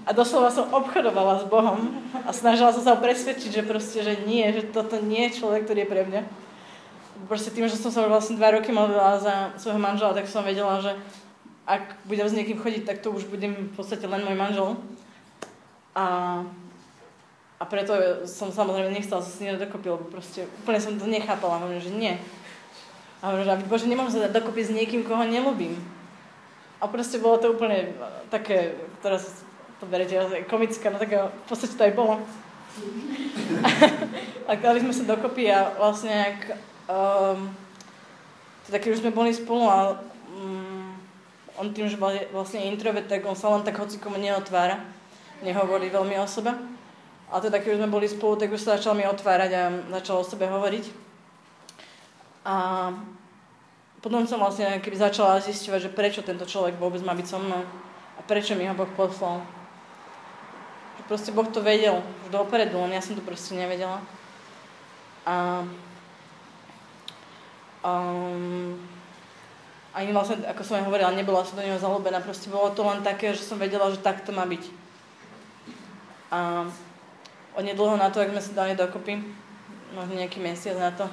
a 0.09 0.11
doslova 0.17 0.49
som 0.49 0.73
obchodovala 0.73 1.45
s 1.45 1.47
Bohom 1.53 1.93
a 2.25 2.33
snažila 2.33 2.73
som 2.73 2.89
sa 2.89 2.97
ho 2.97 3.05
presvedčiť, 3.05 3.53
že 3.53 3.69
proste, 3.69 4.01
že 4.01 4.25
nie, 4.25 4.49
že 4.49 4.65
toto 4.73 4.97
nie 4.97 5.29
je 5.29 5.45
človek, 5.45 5.69
ktorý 5.69 5.85
je 5.85 5.93
pre 5.93 6.03
mňa. 6.09 6.23
Proste 7.29 7.53
tým, 7.53 7.69
že 7.69 7.77
som 7.77 7.93
sa 7.93 8.09
vlastne 8.09 8.41
dva 8.41 8.57
roky 8.57 8.73
modlila 8.73 9.21
za 9.21 9.53
svojho 9.61 9.77
manžela, 9.77 10.17
tak 10.17 10.25
som 10.25 10.41
vedela, 10.41 10.81
že 10.81 10.97
ak 11.67 12.07
budem 12.07 12.31
s 12.31 12.37
niekým 12.39 12.63
chodiť, 12.63 12.83
tak 12.87 13.03
to 13.03 13.11
už 13.11 13.27
budem 13.27 13.69
v 13.69 13.75
podstate 13.75 14.07
len 14.07 14.23
môj 14.23 14.39
manžel. 14.39 14.79
A 15.99 16.41
a 17.57 17.65
preto 17.65 17.97
som 18.29 18.53
samozrejme 18.53 18.93
nechcela 18.93 19.25
sa 19.25 19.33
s 19.33 19.41
ním 19.41 19.57
dokopy, 19.57 19.89
lebo 19.89 20.05
proste 20.13 20.45
úplne 20.61 20.77
som 20.77 20.93
to 21.01 21.09
nechápala. 21.09 21.65
Hovorím, 21.65 21.81
že 21.81 21.89
nie. 21.89 22.15
A 23.25 23.33
hovorím, 23.33 23.49
že 23.49 23.69
bože, 23.69 23.87
nemôžem 23.89 24.21
sa 24.21 24.29
dať 24.29 24.37
dokopy 24.37 24.61
s 24.61 24.77
niekým, 24.77 25.01
koho 25.01 25.25
nelúbim. 25.25 25.73
A 26.77 26.85
proste 26.85 27.17
bolo 27.17 27.41
to 27.41 27.57
úplne 27.57 27.97
také, 28.29 28.77
teraz 29.01 29.41
to 29.81 29.89
berete, 29.89 30.21
komické, 30.53 30.93
no 30.93 31.01
tak 31.01 31.17
v 31.17 31.45
podstate 31.49 31.73
to 31.73 31.87
aj 31.89 31.97
bolo. 31.97 32.21
a 34.49 34.53
dali 34.61 34.85
sme 34.85 34.93
sa 34.93 35.09
dokopy 35.09 35.49
a 35.49 35.73
vlastne 35.81 36.13
ak, 36.13 36.61
um, 36.93 37.49
teda 38.69 38.77
keď 38.85 38.91
už 38.93 39.01
sme 39.01 39.17
boli 39.17 39.33
spolu 39.33 39.65
a 39.65 39.97
on 41.57 41.73
tým, 41.73 41.89
že 41.89 41.97
vlastne 42.33 42.65
introvert, 42.69 43.09
tak 43.09 43.25
on 43.25 43.37
sa 43.37 43.53
len 43.53 43.65
tak 43.65 43.81
hocikomu 43.81 44.21
neotvára, 44.21 44.85
nehovorí 45.41 45.89
veľmi 45.89 46.17
o 46.21 46.29
sebe. 46.29 46.53
A 47.27 47.43
teda 47.43 47.59
keď 47.59 47.77
už 47.77 47.81
sme 47.83 47.91
boli 47.91 48.07
spolu, 48.07 48.39
tak 48.39 48.55
už 48.55 48.63
sa 48.63 48.79
začal 48.79 48.95
mi 48.95 49.03
otvárať 49.03 49.51
a 49.57 49.63
začal 49.99 50.23
o 50.23 50.29
sebe 50.29 50.47
hovoriť. 50.47 50.85
A 52.47 52.55
potom 53.99 54.23
som 54.23 54.39
vlastne 54.39 54.79
keby 54.79 54.95
začala 54.95 55.43
zisťovať, 55.43 55.81
že 55.83 55.91
prečo 55.91 56.23
tento 56.23 56.47
človek 56.47 56.79
vôbec 56.79 57.03
má 57.03 57.11
byť 57.19 57.27
so 57.27 57.43
mnou 57.43 57.67
a 58.17 58.21
prečo 58.23 58.55
mi 58.55 58.63
ho 58.71 58.75
Boh 58.79 58.87
poslal. 58.95 59.43
Že 61.01 61.03
proste 61.11 61.35
Boh 61.35 61.49
to 61.51 61.59
vedel 61.59 62.07
už 62.23 62.31
dopredu, 62.31 62.79
len 62.87 62.95
ja 62.95 63.03
som 63.03 63.19
to 63.19 63.27
proste 63.27 63.59
nevedela. 63.59 63.99
A 65.27 65.67
um, 67.83 68.79
ani 69.97 70.13
vlastne, 70.13 70.45
ako 70.45 70.61
som 70.61 70.77
aj 70.77 70.85
hovorila, 70.85 71.17
nebola 71.17 71.41
som 71.41 71.57
do 71.57 71.65
neho 71.65 71.81
zalúbená, 71.81 72.21
proste 72.21 72.53
bolo 72.53 72.69
to 72.77 72.85
len 72.85 73.01
také, 73.01 73.33
že 73.33 73.41
som 73.41 73.57
vedela, 73.57 73.89
že 73.89 74.05
tak 74.05 74.21
to 74.29 74.31
má 74.31 74.45
byť. 74.45 74.65
A 76.29 76.69
onedlho 77.57 77.97
na 77.97 78.13
to, 78.13 78.21
ak 78.21 78.29
sme 78.29 78.43
sa 78.45 78.53
dali 78.53 78.77
dokopy, 78.77 79.25
možno 79.97 80.21
nejaký 80.21 80.37
mesiac 80.45 80.77
na 80.77 80.93
to, 80.93 81.09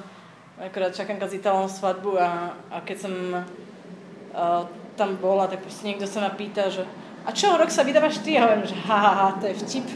akorát 0.60 0.92
čakám 0.92 1.16
s 1.16 1.32
Italom 1.32 1.64
svadbu 1.64 2.20
a, 2.20 2.52
a 2.68 2.84
keď 2.84 3.08
som 3.08 3.14
uh, 3.32 4.68
tam 5.00 5.16
bola, 5.16 5.48
tak 5.48 5.64
proste 5.64 5.88
niekto 5.88 6.04
sa 6.04 6.20
ma 6.20 6.36
pýta, 6.36 6.68
že 6.68 6.84
a 7.24 7.32
čo, 7.32 7.56
rok 7.56 7.72
sa 7.72 7.88
vydávaš 7.88 8.20
ty? 8.20 8.36
A 8.36 8.44
hovorím, 8.44 8.68
že 8.68 8.76
ha, 8.84 8.98
ha, 9.00 9.12
ha, 9.16 9.28
to 9.40 9.48
je 9.48 9.56
vtip. 9.64 9.88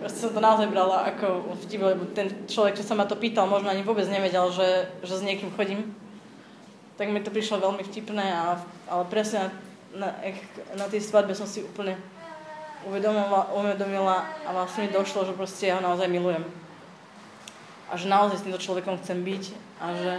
Proste 0.00 0.24
som 0.24 0.32
to 0.32 0.40
naozaj 0.40 0.72
brala 0.72 1.04
ako 1.04 1.52
vtip, 1.68 1.84
lebo 1.84 2.08
ten 2.16 2.32
človek, 2.48 2.80
čo 2.80 2.84
sa 2.88 2.96
ma 2.96 3.04
to 3.04 3.20
pýtal, 3.20 3.44
možno 3.44 3.68
ani 3.68 3.84
vôbec 3.84 4.08
nevedel, 4.08 4.48
že, 4.48 4.88
že 5.04 5.20
s 5.20 5.22
niekým 5.22 5.52
chodím. 5.52 5.92
Tak 7.00 7.08
mi 7.08 7.24
to 7.24 7.32
prišlo 7.32 7.62
veľmi 7.62 7.82
vtipné, 7.88 8.26
a, 8.32 8.60
ale 8.88 9.04
presne 9.08 9.48
na, 9.96 10.12
na, 10.12 10.12
na 10.76 10.86
tej 10.88 11.00
svadbe 11.00 11.32
som 11.32 11.48
si 11.48 11.64
úplne 11.64 11.96
uvedomila, 12.86 13.48
uvedomila 13.54 14.16
a 14.46 14.48
vlastne 14.52 14.86
mi 14.86 14.90
došlo, 14.92 15.24
že 15.24 15.36
proste 15.36 15.70
ja 15.70 15.78
ho 15.78 15.82
naozaj 15.82 16.08
milujem. 16.10 16.44
A 17.92 17.96
že 17.96 18.08
naozaj 18.08 18.40
s 18.40 18.44
týmto 18.44 18.60
človekom 18.60 18.98
chcem 19.04 19.20
byť 19.20 19.44
a 19.80 19.86
že 19.94 20.12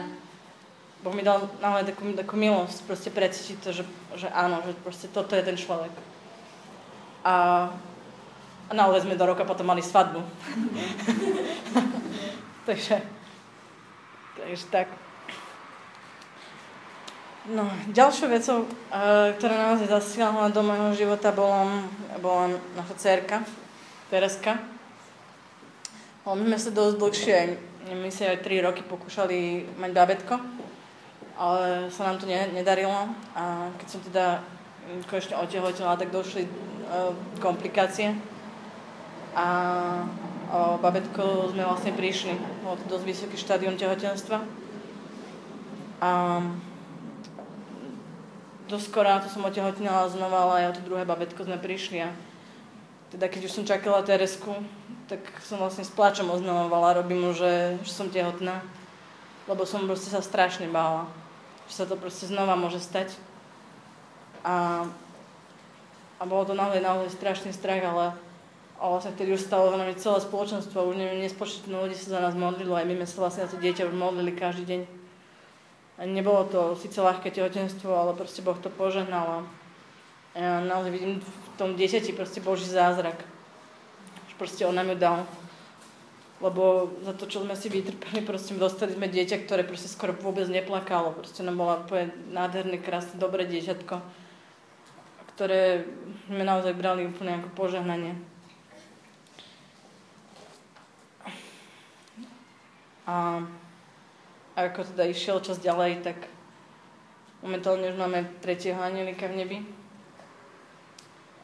Boh 1.03 1.11
mi 1.11 1.25
dal 1.25 1.51
naozaj 1.59 1.91
takú, 1.91 2.15
takú 2.15 2.35
milosť 2.39 2.87
proste 2.87 3.09
precítiť 3.11 3.57
to, 3.59 3.69
že, 3.75 3.83
že 4.15 4.27
áno, 4.31 4.63
že 4.63 4.71
proste 4.79 5.11
toto 5.11 5.35
je 5.35 5.43
ten 5.43 5.59
človek. 5.59 5.91
A, 7.27 7.67
a 8.69 8.71
naozaj 8.71 9.03
sme 9.03 9.19
do 9.19 9.27
roka 9.27 9.43
potom 9.43 9.67
mali 9.67 9.83
svadbu. 9.83 10.23
takže, 12.67 13.03
takže 14.39 14.65
tak. 14.71 14.87
No, 17.43 17.67
ďalšou 17.91 18.31
vecou, 18.31 18.63
uh, 18.63 19.35
ktorá 19.35 19.75
naozaj 19.75 19.91
zasiahla 19.91 20.55
do 20.55 20.63
môjho 20.63 20.95
života, 20.95 21.35
bola, 21.35 21.83
bola 22.23 22.55
naša 22.71 22.95
dcerka, 22.95 23.43
Tereska. 24.07 24.63
My 26.23 26.39
sme 26.39 26.55
sa 26.55 26.71
dosť 26.71 26.95
dlhšie, 27.03 27.37
my 27.99 28.07
sa 28.15 28.31
aj 28.31 28.47
3 28.47 28.63
roky 28.63 28.79
pokúšali 28.87 29.67
mať 29.75 29.91
babetko, 29.91 30.39
ale 31.35 31.91
sa 31.91 32.07
nám 32.07 32.23
to 32.23 32.31
ne, 32.31 32.47
nedarilo. 32.55 33.11
A 33.35 33.67
keď 33.75 33.87
som 33.91 33.99
teda 34.07 34.39
konečne 35.11 35.35
otehotila, 35.35 35.99
tak 35.99 36.15
došli 36.15 36.47
uh, 36.47 37.11
komplikácie. 37.43 38.15
A 39.35 39.47
o 40.47 40.79
babetko 40.79 41.51
sme 41.51 41.67
vlastne 41.67 41.91
prišli. 41.91 42.39
Bolo 42.63 42.79
to 42.79 42.87
dosť 42.87 43.03
vysoký 43.03 43.35
štádium 43.35 43.75
tehotenstva. 43.75 44.39
A 45.99 46.39
na 48.77 49.19
to 49.21 49.27
som 49.29 49.45
otehotnila 49.45 50.09
znova, 50.09 50.49
ale 50.49 50.53
aj 50.53 50.65
o 50.69 50.75
to 50.77 50.81
druhé 50.87 51.03
babetko 51.05 51.45
sme 51.45 51.61
prišli 51.61 52.05
a 52.05 52.09
teda 53.13 53.29
keď 53.29 53.45
už 53.45 53.53
som 53.53 53.69
čakala 53.69 54.01
Teresku, 54.01 54.57
tak 55.05 55.21
som 55.45 55.61
vlastne 55.61 55.85
s 55.85 55.93
plačom 55.93 56.33
oznamovala, 56.33 56.97
robím 56.97 57.29
že, 57.37 57.77
že 57.85 57.93
som 57.93 58.09
tehotná, 58.09 58.65
lebo 59.45 59.69
som 59.69 59.85
proste 59.85 60.09
sa 60.09 60.25
strašne 60.25 60.65
bála, 60.65 61.05
že 61.69 61.77
sa 61.77 61.85
to 61.85 61.93
proste 61.93 62.25
znova 62.25 62.57
môže 62.57 62.81
stať. 62.81 63.13
A, 64.41 64.89
a 66.17 66.23
bolo 66.25 66.49
to 66.49 66.57
naozaj, 66.57 66.81
naozaj 66.81 67.13
strašný 67.13 67.53
strach, 67.53 67.85
ale, 67.85 68.17
ale 68.81 68.89
vlastne 68.97 69.13
vtedy 69.13 69.37
už 69.37 69.45
stalo 69.45 69.69
za 69.69 69.77
nami 69.77 69.93
celé 69.93 70.17
spoločenstvo, 70.17 70.89
už 70.89 70.97
neviem, 70.97 71.21
nespočetné 71.21 71.69
ľudí 71.69 71.93
sa 71.93 72.17
za 72.17 72.19
nás 72.19 72.33
modlilo, 72.33 72.73
aj 72.73 72.89
my 72.89 72.97
sme 72.97 73.07
sa 73.07 73.17
vlastne 73.29 73.45
na 73.45 73.51
to 73.53 73.61
dieťa 73.61 73.93
už 73.93 73.93
modlili 73.93 74.33
každý 74.33 74.65
deň. 74.65 75.02
Nebolo 76.03 76.43
to 76.51 76.61
síce 76.75 76.99
ľahké 76.99 77.31
tehotenstvo, 77.31 77.87
ale 77.95 78.11
proste 78.11 78.43
Boh 78.43 78.59
to 78.59 78.67
požehnal 78.67 79.25
a 79.25 79.39
ja 80.35 80.59
naozaj 80.65 80.91
vidím 80.91 81.21
v 81.21 81.47
tom 81.55 81.77
dieťati 81.77 82.11
proste 82.11 82.41
Boží 82.41 82.65
zázrak. 82.65 83.21
Že 84.27 84.35
proste 84.35 84.61
on 84.67 84.75
nám 84.75 84.91
ju 84.91 84.97
dal. 84.99 85.23
lebo 86.43 86.91
za 87.07 87.15
to, 87.15 87.23
čo 87.23 87.39
sme 87.39 87.55
si 87.55 87.71
vytrpeli, 87.71 88.19
proste 88.27 88.51
dostali 88.59 88.91
sme 88.91 89.07
dieťa, 89.07 89.47
ktoré 89.47 89.63
proste 89.63 89.87
skoro 89.87 90.11
vôbec 90.11 90.43
neplakalo. 90.51 91.15
Proste 91.15 91.39
nám 91.39 91.55
bola 91.55 91.79
nádherné, 92.35 92.83
krásne, 92.83 93.15
dobré 93.15 93.47
dieťatko, 93.47 94.03
ktoré 95.33 95.87
sme 96.27 96.43
naozaj 96.43 96.75
brali 96.75 97.07
úplne 97.07 97.39
ako 97.39 97.49
požehnanie. 97.55 98.19
A, 103.07 103.47
a 104.53 104.69
ako 104.69 104.85
teda 104.93 105.09
išiel 105.09 105.41
čas 105.41 105.57
ďalej, 105.57 106.05
tak 106.05 106.17
momentálne 107.41 107.89
už 107.89 107.97
máme 107.97 108.25
tretieho 108.39 108.77
anielika 108.77 109.27
v 109.29 109.37
nebi. 109.41 109.57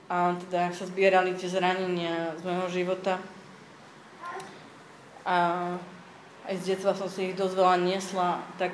A 0.09 0.33
teda 0.37 0.73
sa 0.73 0.85
zbierali 0.89 1.37
tie 1.37 1.49
zranenia 1.49 2.33
z 2.37 2.41
môjho 2.45 2.67
života, 2.69 3.21
a 5.29 5.37
aj 6.49 6.55
z 6.57 6.73
detstva 6.73 6.97
som 6.97 7.05
si 7.05 7.29
ich 7.29 7.37
dosť 7.37 7.53
veľa 7.53 7.75
niesla, 7.85 8.41
tak 8.57 8.73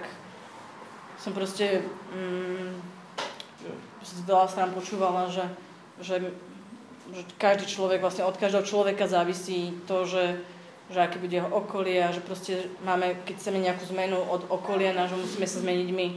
som 1.19 1.35
proste 1.35 1.83
mm, 2.15 2.79
veľa 4.23 4.47
nám 4.55 4.71
počúvala, 4.71 5.27
že, 5.27 5.43
že, 5.99 6.31
že 7.11 7.21
každý 7.35 7.67
človek, 7.67 7.99
vlastne 7.99 8.23
od 8.23 8.39
každého 8.39 8.63
človeka 8.63 9.11
závisí 9.11 9.75
to, 9.83 10.07
že, 10.07 10.39
že 10.89 11.01
aké 11.01 11.17
bude 11.17 11.33
jeho 11.33 11.49
okolie 11.49 11.97
a 11.97 12.13
že 12.13 12.21
proste 12.21 12.69
máme, 12.85 13.17
keď 13.25 13.35
chceme 13.41 13.57
nejakú 13.57 13.89
zmenu 13.89 14.21
od 14.21 14.45
okolia 14.53 14.93
nášho, 14.93 15.17
musíme 15.17 15.49
sa 15.49 15.61
zmeniť 15.61 15.89
my. 15.89 16.07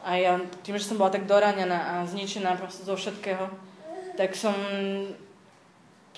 A 0.00 0.16
ja 0.16 0.32
tým, 0.64 0.80
že 0.80 0.88
som 0.88 0.96
bola 0.96 1.12
tak 1.12 1.28
doranená 1.28 1.76
a 1.76 2.08
zničená 2.08 2.56
proste 2.56 2.88
zo 2.88 2.96
všetkého, 2.96 3.52
tak 4.16 4.32
som 4.32 4.56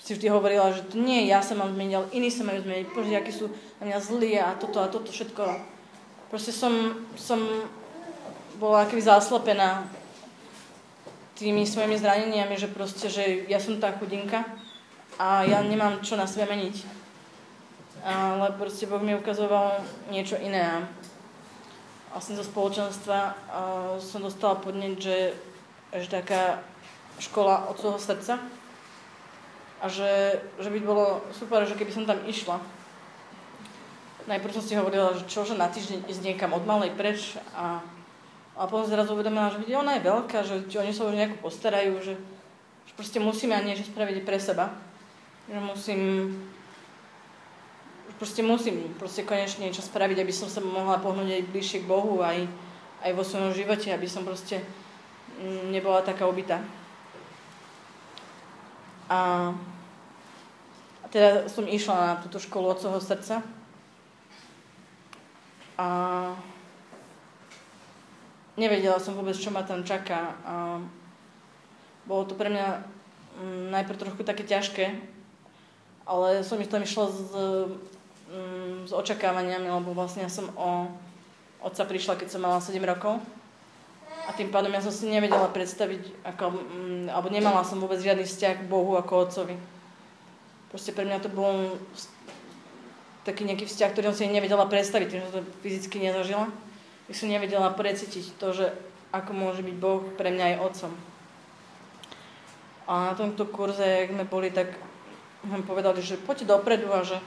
si 0.03 0.15
vždy 0.15 0.31
hovorila, 0.31 0.71
že 0.75 0.87
to 0.87 0.99
nie 0.99 1.27
ja 1.27 1.43
sa 1.43 1.59
mám 1.59 1.75
zmeniť, 1.75 1.95
ale 1.95 2.07
iní 2.15 2.31
sa 2.31 2.47
majú 2.47 2.63
zmeniť. 2.63 2.87
Bože, 2.95 3.19
akí 3.19 3.33
sú 3.35 3.51
na 3.83 3.91
mňa 3.91 3.99
zlí 3.99 4.33
a 4.39 4.55
toto 4.55 4.79
a 4.83 4.91
toto 4.91 5.11
všetko. 5.11 5.43
Proste 6.31 6.55
som, 6.55 7.03
som 7.19 7.43
bola 8.59 8.87
keby 8.87 9.03
zaslepená 9.03 9.87
tými 11.35 11.67
svojimi 11.67 11.99
zraneniami, 11.99 12.55
že 12.55 12.71
proste, 12.71 13.11
že 13.11 13.47
ja 13.51 13.59
som 13.59 13.83
tá 13.83 13.91
chudinka 13.99 14.47
a 15.19 15.43
ja 15.43 15.59
nemám 15.59 16.03
čo 16.07 16.15
na 16.15 16.27
sebe 16.27 16.47
meniť. 16.51 17.02
Ale 18.03 18.51
proste 18.59 18.91
Boh 18.91 18.99
mi 18.99 19.15
ukazoval 19.15 19.79
niečo 20.11 20.35
iné. 20.43 20.83
Vlastne 22.11 22.35
zo 22.35 22.45
spoločenstva 22.45 23.19
som 24.03 24.21
dostala 24.21 24.59
podneť, 24.59 24.95
že, 24.99 25.19
že 25.97 26.09
taká 26.11 26.61
škola 27.23 27.71
od 27.71 27.79
svojho 27.79 28.03
srdca, 28.03 28.43
a 29.83 29.91
že, 29.91 30.39
že 30.63 30.71
by 30.71 30.79
bolo 30.79 31.27
super, 31.35 31.67
že 31.67 31.75
keby 31.75 31.91
som 31.91 32.07
tam 32.07 32.23
išla. 32.23 32.63
Najprv 34.31 34.55
som 34.55 34.63
si 34.63 34.79
hovorila, 34.79 35.19
že 35.19 35.27
čo, 35.27 35.43
že 35.43 35.59
na 35.59 35.67
týždeň 35.67 36.07
ísť 36.07 36.23
niekam 36.23 36.55
od 36.55 36.63
malej 36.63 36.95
preč 36.95 37.35
a, 37.59 37.83
a 38.55 38.71
potom 38.71 38.87
zrazu 38.87 39.19
uvedomila, 39.19 39.51
že 39.51 39.59
vidie, 39.59 39.75
ona 39.75 39.99
je 39.99 40.07
veľká, 40.07 40.47
že 40.47 40.63
oni 40.79 40.95
sa 40.95 41.11
už 41.11 41.19
nejako 41.19 41.43
postarajú, 41.43 41.99
že, 41.99 42.15
že 42.87 42.93
proste 42.95 43.19
musíme 43.19 43.59
aj 43.59 43.67
niečo 43.67 43.91
spraviť 43.91 44.23
pre 44.23 44.39
seba. 44.39 44.71
Že 45.51 45.59
musím 45.67 46.01
proste 48.23 48.39
musím 48.39 48.95
proste 49.03 49.27
konečne 49.27 49.67
niečo 49.67 49.83
spraviť, 49.83 50.23
aby 50.23 50.31
som 50.31 50.47
sa 50.47 50.63
mohla 50.63 51.03
pohnúť 51.03 51.43
aj 51.43 51.51
bližšie 51.51 51.83
k 51.83 51.91
Bohu, 51.91 52.23
aj, 52.23 52.47
aj 53.03 53.11
vo 53.19 53.27
svojom 53.27 53.51
živote, 53.51 53.91
aby 53.91 54.07
som 54.07 54.23
proste 54.23 54.63
mm, 55.43 55.75
nebola 55.75 56.07
taká 56.07 56.31
obytá. 56.31 56.63
A 59.11 59.51
teda 61.11 61.51
som 61.51 61.67
išla 61.67 62.15
na 62.15 62.23
túto 62.23 62.39
školu 62.39 62.71
od 62.71 62.79
svojho 62.79 63.03
srdca. 63.03 63.43
A 65.83 65.87
nevedela 68.55 69.03
som 69.03 69.19
vôbec, 69.19 69.35
čo 69.35 69.51
ma 69.51 69.67
tam 69.67 69.83
čaká. 69.83 70.39
A 70.47 70.55
bolo 72.07 72.23
to 72.31 72.39
pre 72.39 72.55
mňa 72.55 72.87
mm, 73.35 73.75
najprv 73.75 73.99
trochu 73.99 74.23
také 74.23 74.47
ťažké, 74.47 74.95
ale 76.07 76.47
som 76.47 76.63
tam 76.63 76.87
išla 76.87 77.07
s, 77.11 77.19
mm, 78.33 78.89
s 78.89 78.93
očakávaniami, 78.97 79.69
lebo 79.69 79.93
vlastne 79.93 80.25
ja 80.25 80.33
som 80.33 80.49
o 80.57 80.89
otca 81.61 81.85
prišla, 81.85 82.17
keď 82.19 82.29
som 82.33 82.41
mala 82.43 82.59
7 82.59 82.81
rokov. 82.83 83.21
A 84.23 84.31
tým 84.33 84.55
pádom 84.55 84.71
ja 84.71 84.79
som 84.79 84.95
si 84.95 85.11
nevedela 85.11 85.51
predstaviť, 85.51 86.25
ako, 86.25 86.45
mm, 86.57 87.07
alebo 87.13 87.29
nemala 87.29 87.67
som 87.67 87.77
vôbec 87.77 88.01
žiadny 88.01 88.25
vzťah 88.25 88.65
k 88.65 88.71
Bohu 88.71 88.97
ako 88.97 89.29
otcovi. 89.29 89.57
Proste 90.73 90.97
pre 90.97 91.05
mňa 91.05 91.21
to 91.21 91.29
bol 91.29 91.77
taký 93.29 93.47
nejaký 93.47 93.69
vzťah, 93.69 93.91
ktorý 93.93 94.05
som 94.11 94.17
si 94.19 94.31
nevedela 94.31 94.67
predstaviť, 94.67 95.07
tým, 95.11 95.23
že 95.23 95.35
to 95.37 95.43
fyzicky 95.63 96.01
nezažila. 96.03 96.51
Tak 97.07 97.15
som 97.15 97.31
nevedela 97.31 97.71
precítiť 97.71 98.41
to, 98.41 98.57
že 98.57 98.67
ako 99.13 99.31
môže 99.37 99.61
byť 99.61 99.77
Boh 99.77 100.01
pre 100.17 100.33
mňa 100.33 100.57
aj 100.57 100.63
otcom. 100.65 100.93
A 102.89 103.13
na 103.13 103.15
tomto 103.15 103.47
kurze, 103.47 103.85
jak 103.85 104.11
sme 104.11 104.27
boli, 104.27 104.51
tak 104.51 104.75
nám 105.47 105.63
povedali, 105.63 106.03
že 106.03 106.19
poďte 106.19 106.51
dopredu 106.51 106.91
a 106.91 107.07
že, 107.07 107.19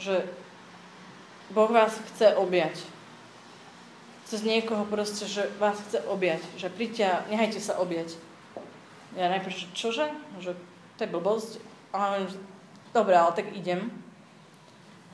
že 0.00 0.24
Boh 1.52 1.68
vás 1.68 1.92
chce 2.10 2.32
objať. 2.40 2.80
Cez 4.24 4.40
niekoho 4.46 4.88
proste, 4.88 5.28
že 5.28 5.50
vás 5.60 5.76
chce 5.76 6.00
objať. 6.08 6.40
Že 6.56 6.72
príďte 6.72 7.04
a 7.04 7.22
nechajte 7.28 7.60
sa 7.60 7.76
objať. 7.76 8.16
Ja 9.18 9.28
najprv, 9.28 9.52
že 9.52 9.66
čože? 9.76 10.06
Že 10.40 10.56
to 10.96 11.00
je 11.04 11.12
blbosť. 11.12 11.50
A 11.92 11.96
hovorím, 11.98 12.28
že 12.32 12.38
dobre, 12.96 13.14
ale 13.18 13.36
tak 13.36 13.52
idem. 13.52 13.90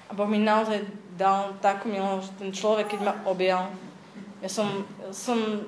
A 0.07 0.15
Boh 0.15 0.29
mi 0.29 0.39
naozaj 0.39 0.87
dal 1.17 1.57
takú 1.65 1.91
milosť, 1.91 2.23
že 2.23 2.33
ten 2.39 2.51
človek, 2.53 2.87
keď 2.95 3.01
ma 3.03 3.15
objal, 3.27 3.73
ja 4.45 4.53
som, 4.53 4.85
som 5.11 5.65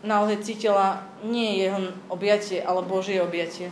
naozaj 0.00 0.40
cítila 0.40 1.04
nie 1.20 1.60
jeho 1.60 1.92
objatie, 2.08 2.64
ale 2.64 2.80
Božie 2.82 3.20
objatie. 3.20 3.68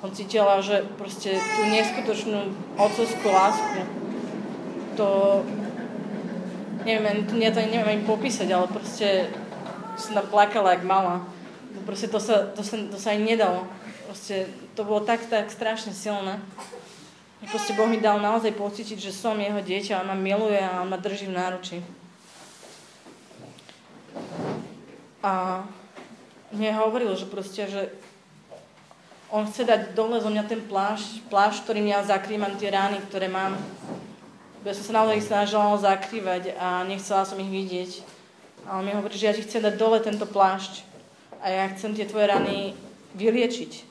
Som 0.00 0.16
cítila, 0.16 0.64
že 0.64 0.80
proste 0.96 1.36
tú 1.36 1.62
neskutočnú 1.68 2.56
otcovskú 2.80 3.28
lásku, 3.28 3.84
to, 4.96 5.08
neviem, 6.88 7.28
ja 7.36 7.52
to 7.52 7.60
neviem 7.60 8.00
ani 8.00 8.02
popísať, 8.08 8.48
ale 8.48 8.64
proste 8.72 9.28
som 10.00 10.16
tam 10.16 10.26
plakala, 10.32 10.72
jak 10.72 10.88
mala. 10.88 11.28
Proste 11.84 12.08
to 12.08 12.16
sa, 12.16 12.48
to 12.56 12.64
sa, 12.64 12.80
to 12.88 12.96
sa 12.96 13.12
aj 13.12 13.20
nedalo. 13.20 13.68
Proste 14.08 14.48
to 14.72 14.88
bolo 14.88 15.04
tak, 15.04 15.20
tak 15.28 15.52
strašne 15.52 15.92
silné. 15.92 16.40
Proste 17.52 17.76
Boh 17.76 17.88
mi 17.88 18.00
dal 18.00 18.20
naozaj 18.20 18.56
pocítiť, 18.56 18.96
že 19.00 19.12
som 19.12 19.36
jeho 19.36 19.60
dieťa, 19.60 20.00
on 20.00 20.12
ma 20.12 20.16
miluje 20.16 20.60
a 20.60 20.80
on 20.80 20.88
ma 20.88 20.96
drží 20.96 21.28
v 21.28 21.36
náruči. 21.36 21.78
A 25.20 25.64
mne 26.52 26.70
hovoril, 26.80 27.12
že 27.16 27.28
proste, 27.28 27.68
že 27.68 27.92
on 29.30 29.46
chce 29.46 29.62
dať 29.64 29.80
dole 29.94 30.18
zo 30.18 30.30
mňa 30.30 30.44
ten 30.46 30.62
plášť, 30.62 31.26
plášť, 31.30 31.64
ktorým 31.66 31.86
ja 31.90 32.02
zakrývam 32.02 32.54
tie 32.58 32.70
rány, 32.74 32.98
ktoré 33.06 33.30
mám. 33.30 33.54
Ja 34.66 34.76
som 34.76 34.84
sa 34.84 34.92
naozaj 35.02 35.24
snažila 35.24 35.78
zakrývať 35.80 36.58
a 36.58 36.84
nechcela 36.84 37.24
som 37.24 37.40
ich 37.40 37.48
vidieť. 37.48 38.04
A 38.68 38.76
on 38.76 38.84
mi 38.84 38.92
hovorí, 38.92 39.16
že 39.16 39.30
ja 39.30 39.34
ti 39.34 39.46
chcem 39.46 39.64
dať 39.64 39.74
dole 39.80 40.02
tento 40.04 40.28
plášť 40.28 40.84
a 41.40 41.48
ja 41.48 41.64
chcem 41.72 41.96
tie 41.96 42.04
tvoje 42.04 42.28
rany 42.28 42.76
vyliečiť 43.16 43.90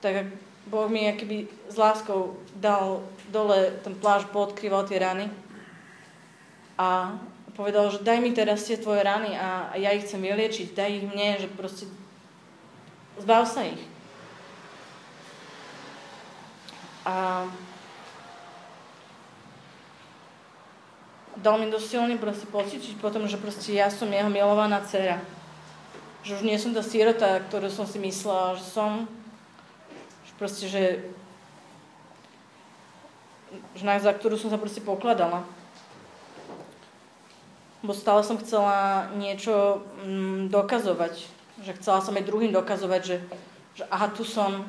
tak 0.00 0.32
Boh 0.66 0.88
mi 0.88 1.08
akýby 1.08 1.48
s 1.68 1.76
láskou 1.76 2.40
dal 2.56 3.04
dole 3.28 3.70
ten 3.84 3.92
pláž, 3.94 4.24
podkryval 4.32 4.88
tie 4.88 4.98
rany 5.00 5.28
a 6.80 7.20
povedal, 7.52 7.92
že 7.92 8.00
daj 8.00 8.18
mi 8.24 8.32
teraz 8.32 8.64
tie 8.64 8.80
tvoje 8.80 9.04
rany 9.04 9.36
a 9.36 9.76
ja 9.76 9.92
ich 9.92 10.08
chcem 10.08 10.24
vyliečiť, 10.24 10.72
daj 10.72 10.90
ich 10.90 11.04
mne, 11.04 11.28
že 11.44 11.48
proste 11.52 11.84
zbav 13.20 13.44
sa 13.44 13.68
ich. 13.68 13.82
A 17.04 17.48
dal 21.40 21.56
mi 21.56 21.72
dosť 21.72 21.86
silný 21.96 22.14
proste 22.20 22.44
pocítiť 22.44 23.00
potom, 23.00 23.24
že 23.24 23.40
proste 23.40 23.72
ja 23.72 23.88
som 23.88 24.12
jeho 24.12 24.28
milovaná 24.28 24.84
dcera. 24.84 25.20
Že 26.20 26.40
už 26.40 26.42
nie 26.44 26.60
som 26.60 26.76
tá 26.76 26.84
sierota, 26.84 27.40
ktorú 27.48 27.72
som 27.72 27.88
si 27.88 27.96
myslela, 27.96 28.60
že 28.60 28.64
som, 28.68 29.08
proste, 30.36 30.68
že, 30.68 30.84
že 33.72 33.82
na, 33.88 33.96
za 33.96 34.12
ktorú 34.12 34.36
som 34.36 34.52
sa 34.52 34.60
proste 34.60 34.84
pokladala. 34.84 35.48
Bo 37.80 37.96
stále 37.96 38.20
som 38.20 38.36
chcela 38.36 39.08
niečo 39.16 39.80
mm, 40.04 40.52
dokazovať. 40.52 41.39
Že 41.60 41.76
chcela 41.80 42.00
som 42.00 42.16
aj 42.16 42.24
druhým 42.24 42.52
dokazovať, 42.52 43.00
že, 43.04 43.16
že 43.76 43.84
aha, 43.92 44.08
tu 44.12 44.24
som. 44.24 44.64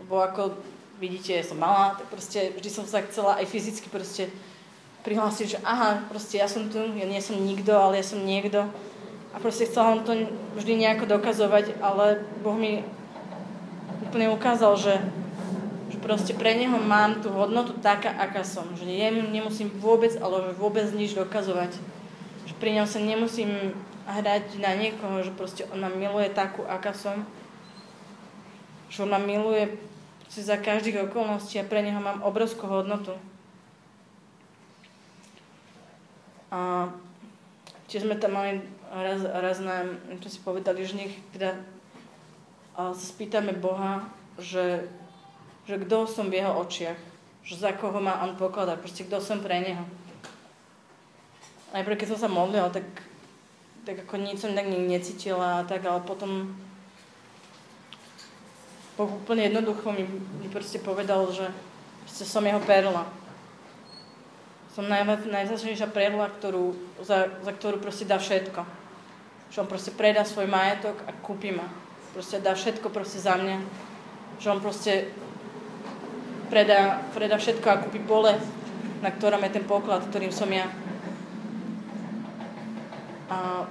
Lebo 0.00 0.20
ako 0.20 0.56
vidíte, 1.00 1.40
som 1.40 1.56
malá, 1.56 1.96
tak 1.96 2.12
proste 2.12 2.52
vždy 2.56 2.70
som 2.70 2.84
sa 2.84 3.00
chcela 3.08 3.40
aj 3.40 3.48
fyzicky 3.48 3.88
proste 3.88 4.28
prihlásiť, 5.00 5.46
že 5.56 5.58
aha, 5.64 6.04
proste 6.12 6.36
ja 6.36 6.44
som 6.44 6.68
tu, 6.68 6.76
ja 6.76 7.08
nie 7.08 7.20
som 7.24 7.40
nikto, 7.40 7.72
ale 7.72 8.00
ja 8.00 8.04
som 8.04 8.20
niekto. 8.20 8.68
A 9.32 9.36
proste 9.40 9.64
chcela 9.64 9.96
to 10.04 10.28
vždy 10.60 10.76
nejako 10.76 11.08
dokazovať, 11.08 11.80
ale 11.80 12.20
Boh 12.44 12.58
mi 12.58 12.84
úplne 14.04 14.28
ukázal, 14.34 14.76
že, 14.76 14.94
že 15.88 15.96
proste 16.02 16.34
pre 16.34 16.58
neho 16.58 16.76
mám 16.82 17.22
tú 17.22 17.30
hodnotu 17.30 17.72
taká, 17.78 18.10
aká 18.10 18.42
som. 18.42 18.66
Že 18.74 18.90
nemusím 19.30 19.70
vôbec, 19.78 20.12
ale 20.18 20.52
vôbec 20.52 20.84
nič 20.92 21.14
dokazovať. 21.14 21.72
Že 22.50 22.54
pri 22.58 22.70
ňom 22.76 22.86
sa 22.90 22.98
nemusím 22.98 23.72
hrať 24.06 24.60
na 24.62 24.72
niekoho, 24.76 25.20
že 25.24 25.32
proste 25.34 25.66
on 25.68 25.82
ma 25.82 25.90
miluje 25.90 26.30
takú, 26.32 26.64
aká 26.64 26.94
som. 26.94 27.26
Že 28.88 29.08
on 29.08 29.10
ma 29.16 29.20
miluje 29.20 29.76
za 30.30 30.56
každých 30.56 31.10
okolností 31.10 31.58
a 31.58 31.66
pre 31.66 31.82
neho 31.82 31.98
mám 31.98 32.22
obrovskú 32.22 32.70
hodnotu. 32.70 33.18
A 36.50 36.90
tiež 37.90 38.06
sme 38.06 38.18
tam 38.18 38.38
mali 38.38 38.62
raz, 38.90 39.22
raz 39.22 39.58
na, 39.62 39.86
čo 40.22 40.28
si 40.30 40.38
povedali, 40.42 40.82
že 40.86 40.98
nech 40.98 41.14
teda 41.34 41.58
spýtame 42.94 43.54
Boha, 43.54 44.06
že, 44.38 44.88
že 45.66 45.76
kto 45.82 46.06
som 46.06 46.30
v 46.30 46.42
jeho 46.42 46.52
očiach, 46.62 46.98
že 47.44 47.54
za 47.58 47.74
koho 47.74 47.98
má 47.98 48.22
on 48.24 48.38
pokladať, 48.38 48.78
proste 48.78 49.02
kto 49.04 49.18
som 49.18 49.42
pre 49.42 49.58
neho. 49.62 49.84
Najprv, 51.70 51.98
keď 51.98 52.08
som 52.14 52.20
sa 52.26 52.30
modlila, 52.30 52.70
tak, 52.70 52.86
tak 53.84 54.04
ako 54.04 54.20
nič 54.20 54.44
som 54.44 54.52
tak 54.52 54.68
necítila 54.68 55.60
a 55.60 55.66
tak, 55.66 55.84
ale 55.84 56.04
potom 56.04 56.52
Boh 59.00 59.16
úplne 59.16 59.48
jednoducho 59.48 59.96
mi, 59.96 60.04
mi 60.44 60.48
proste 60.52 60.76
povedal, 60.76 61.24
že 61.32 61.48
proste 62.04 62.28
som 62.28 62.44
jeho 62.44 62.60
perla. 62.60 63.08
Som 64.76 64.92
najzásadnejšia 64.92 65.88
perla, 65.88 66.28
ktorú, 66.28 66.76
za, 67.00 67.32
za 67.40 67.52
ktorú 67.56 67.80
proste 67.80 68.04
dá 68.04 68.20
všetko. 68.20 68.60
Že 69.50 69.64
on 69.64 69.68
proste 69.72 69.96
predá 69.96 70.22
svoj 70.28 70.46
majetok 70.52 71.00
a 71.08 71.16
kúpi 71.16 71.48
ma. 71.48 71.64
Proste 72.12 72.44
dá 72.44 72.52
všetko 72.52 72.92
proste 72.92 73.24
za 73.24 73.40
mňa. 73.40 73.56
Že 74.36 74.46
on 74.52 74.60
proste 74.60 75.08
predá, 76.52 77.00
predá 77.16 77.40
všetko 77.40 77.66
a 77.72 77.80
kúpi 77.80 78.04
pole, 78.04 78.36
na 79.00 79.08
ktorom 79.08 79.40
je 79.48 79.56
ten 79.56 79.64
poklad, 79.64 80.04
ktorým 80.12 80.30
som 80.30 80.52
ja. 80.52 80.68
A 83.30 83.64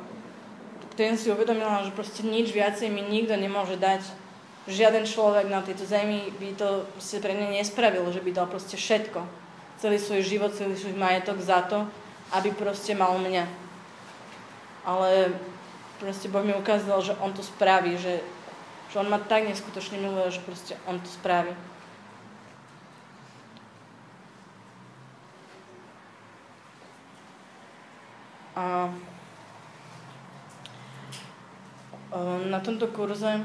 ten 0.95 1.19
si 1.19 1.31
uvedomila, 1.31 1.83
že 1.83 1.91
proste 1.91 2.23
nič 2.23 2.55
viacej 2.55 2.87
mi 2.87 3.03
nikto 3.03 3.35
nemôže 3.35 3.75
dať. 3.75 4.03
Žiaden 4.67 5.03
človek 5.03 5.51
na 5.51 5.59
tejto 5.63 5.83
zemi 5.83 6.31
by 6.39 6.55
to 6.55 6.87
proste 6.95 7.19
pre 7.19 7.35
mňa 7.35 7.59
nespravil, 7.59 8.07
že 8.11 8.23
by 8.23 8.31
dal 8.31 8.47
proste 8.47 8.79
všetko 8.79 9.23
celý 9.79 9.95
svoj 9.95 10.21
život, 10.27 10.51
celý 10.51 10.75
svoj 10.75 10.99
majetok 10.99 11.39
za 11.39 11.63
to, 11.63 11.87
aby 12.35 12.51
proste 12.51 12.91
mal 12.95 13.15
mňa. 13.15 13.47
Ale 14.83 15.31
proste 16.03 16.27
Boh 16.27 16.43
mi 16.43 16.51
ukázal, 16.51 16.99
že 17.01 17.15
on 17.23 17.31
to 17.31 17.43
spraví, 17.43 17.95
že, 17.95 18.19
že 18.91 18.95
on 18.99 19.07
ma 19.07 19.19
tak 19.19 19.47
neskutočne 19.47 19.99
miluje, 20.03 20.35
že 20.35 20.43
proste 20.43 20.73
on 20.83 20.99
to 20.99 21.07
spraví. 21.07 21.55
A 28.59 28.91
na 32.47 32.59
tomto 32.59 32.87
kurze 32.89 33.43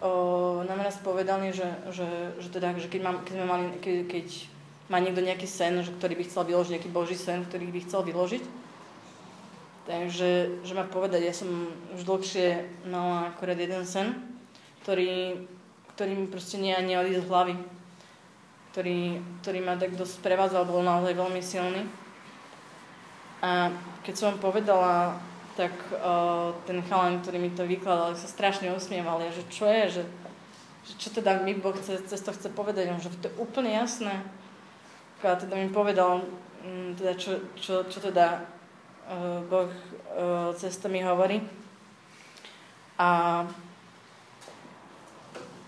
o, 0.00 0.62
nám 0.64 0.80
raz 0.80 0.96
povedali, 1.00 1.52
že, 1.52 1.68
že, 1.92 2.08
že, 2.40 2.48
teda, 2.48 2.74
že 2.78 2.88
keď, 2.88 3.00
mám, 3.04 3.16
keď 3.22 3.32
sme 3.36 3.46
mali, 3.46 3.64
keď, 3.78 3.96
keď 4.08 4.26
má 4.90 4.98
niekto 4.98 5.22
nejaký 5.22 5.46
sen, 5.46 5.78
že, 5.84 5.94
ktorý 5.94 6.18
by 6.18 6.24
chcel 6.26 6.42
vyložiť, 6.48 6.72
nejaký 6.74 6.90
boží 6.90 7.14
sen, 7.14 7.46
ktorý 7.46 7.70
by 7.70 7.80
chcel 7.86 8.02
vyložiť. 8.02 8.44
Takže, 9.86 10.62
že 10.62 10.72
ma 10.76 10.86
povedať, 10.86 11.24
ja 11.24 11.34
som 11.34 11.48
už 11.96 12.06
dlhšie 12.06 12.62
mala 12.86 13.32
akorát 13.34 13.58
jeden 13.58 13.82
sen, 13.82 14.14
ktorý, 14.82 15.46
ktorý 15.96 16.12
mi 16.14 16.26
proste 16.30 16.58
nie, 16.58 16.74
neodísť 16.74 17.26
z 17.26 17.30
hlavy. 17.30 17.54
Ktorý, 18.70 19.18
ktorý 19.42 19.58
ma 19.66 19.74
tak 19.74 19.98
dosť 19.98 20.22
prevádzal, 20.22 20.62
bol 20.62 20.86
naozaj 20.86 21.18
veľmi 21.18 21.42
silný. 21.42 21.82
A 23.42 23.74
keď 24.06 24.14
som 24.14 24.38
povedala, 24.38 25.18
tak 25.60 25.76
uh, 25.92 26.56
ten 26.64 26.80
chalan, 26.88 27.20
ktorý 27.20 27.36
mi 27.36 27.52
to 27.52 27.68
vykladal, 27.68 28.16
sa 28.16 28.24
strašne 28.24 28.72
usmieval. 28.72 29.20
Že 29.20 29.42
čo 29.52 29.64
je, 29.68 29.82
že, 30.00 30.02
že 30.88 30.92
čo 30.96 31.08
teda 31.12 31.44
mi 31.44 31.52
Boh 31.52 31.76
chce, 31.76 32.00
cez 32.08 32.24
to 32.24 32.32
chce 32.32 32.48
povedať. 32.48 32.88
On, 32.88 32.96
že 32.96 33.12
to 33.20 33.28
je 33.28 33.36
úplne 33.36 33.68
jasné 33.68 34.24
a 35.28 35.36
teda 35.36 35.52
mi 35.56 35.68
povedal, 35.68 36.24
mm, 36.64 36.96
teda 36.96 37.12
čo, 37.20 37.44
čo, 37.52 37.84
čo 37.84 37.98
teda 38.00 38.40
uh, 39.04 39.44
Boh 39.44 39.68
uh, 39.68 40.56
cez 40.56 40.72
to 40.80 40.88
mi 40.88 41.04
hovorí. 41.04 41.44
A 42.96 43.44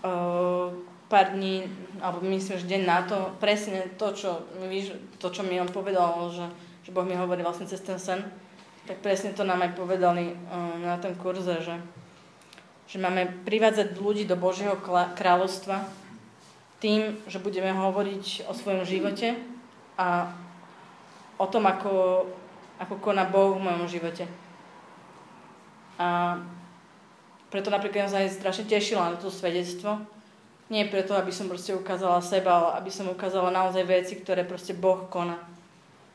uh, 0.01 0.73
pár 1.05 1.37
dní, 1.37 1.69
alebo 2.01 2.25
myslím, 2.25 2.57
že 2.57 2.65
deň 2.65 2.81
na 2.81 2.99
to, 3.05 3.37
presne 3.37 3.93
to, 4.01 4.09
čo 4.17 4.49
mi, 4.65 4.81
to, 5.21 5.27
čo 5.29 5.45
mi 5.45 5.61
on 5.61 5.69
povedal, 5.69 6.33
že, 6.33 6.49
že 6.81 6.89
Boh 6.89 7.05
mi 7.05 7.13
hovorí 7.13 7.45
vlastne 7.45 7.69
cez 7.69 7.81
ten 7.85 8.01
sen, 8.01 8.25
tak 8.83 8.99
presne 8.99 9.31
to 9.31 9.47
nám 9.47 9.63
aj 9.63 9.79
povedali 9.79 10.35
uh, 10.35 10.79
na 10.83 10.99
tom 10.99 11.15
kurze, 11.15 11.63
že, 11.63 11.75
že 12.87 12.97
máme 12.99 13.47
privádzať 13.47 13.95
ľudí 13.95 14.27
do 14.27 14.35
Božieho 14.35 14.75
kráľovstva, 15.15 15.87
tým, 16.83 17.15
že 17.31 17.39
budeme 17.39 17.71
hovoriť 17.71 18.43
o 18.43 18.51
svojom 18.51 18.83
živote 18.83 19.39
a 19.95 20.35
o 21.39 21.47
tom, 21.47 21.63
ako, 21.63 22.27
ako 22.75 22.99
koná 22.99 23.23
Boh 23.23 23.55
v 23.55 23.63
mojom 23.63 23.87
živote. 23.87 24.27
A 25.95 26.35
preto 27.47 27.71
napríklad 27.71 28.11
som 28.11 28.19
sa 28.19 28.25
aj 28.25 28.35
strašne 28.35 28.65
tešila 28.67 29.13
na 29.13 29.17
to 29.21 29.31
svedectvo. 29.31 30.03
Nie 30.67 30.89
preto, 30.89 31.15
aby 31.15 31.29
som 31.29 31.47
proste 31.47 31.71
ukázala 31.71 32.19
seba, 32.19 32.51
ale 32.51 32.69
aby 32.83 32.91
som 32.91 33.07
ukázala 33.07 33.53
naozaj 33.53 33.85
veci, 33.85 34.19
ktoré 34.19 34.43
proste 34.43 34.75
Boh 34.75 35.07
koná. 35.07 35.52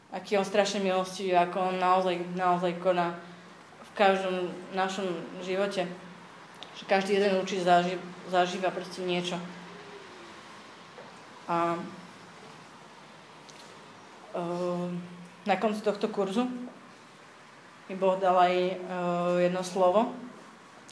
Aký 0.09 0.41
on 0.41 0.45
strašne 0.45 0.81
milostivý, 0.81 1.37
ako 1.37 1.69
on 1.69 1.77
naozaj, 1.77 2.17
naozaj 2.33 2.81
koná 2.81 3.13
v 3.85 3.91
každom 3.93 4.49
našom 4.73 5.05
živote. 5.45 5.85
Že 6.81 6.85
každý 6.89 7.21
jeden 7.21 7.37
určite 7.37 7.69
zažíva 8.33 8.73
proste 8.73 9.05
niečo. 9.05 9.37
A 11.45 11.77
ehm, 14.33 14.97
na 15.45 15.57
konci 15.61 15.85
tohto 15.85 16.09
kurzu 16.09 16.49
mi 17.89 17.95
Boh 17.97 18.17
dal 18.17 18.37
aj 18.37 18.55
ehm, 18.57 18.79
jedno 19.45 19.61
slovo. 19.61 20.17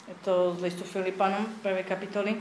Je 0.04 0.16
to 0.28 0.52
z 0.60 0.60
listu 0.60 0.84
Filipanom, 0.84 1.56
prvej 1.64 1.88
kapitoly. 1.88 2.36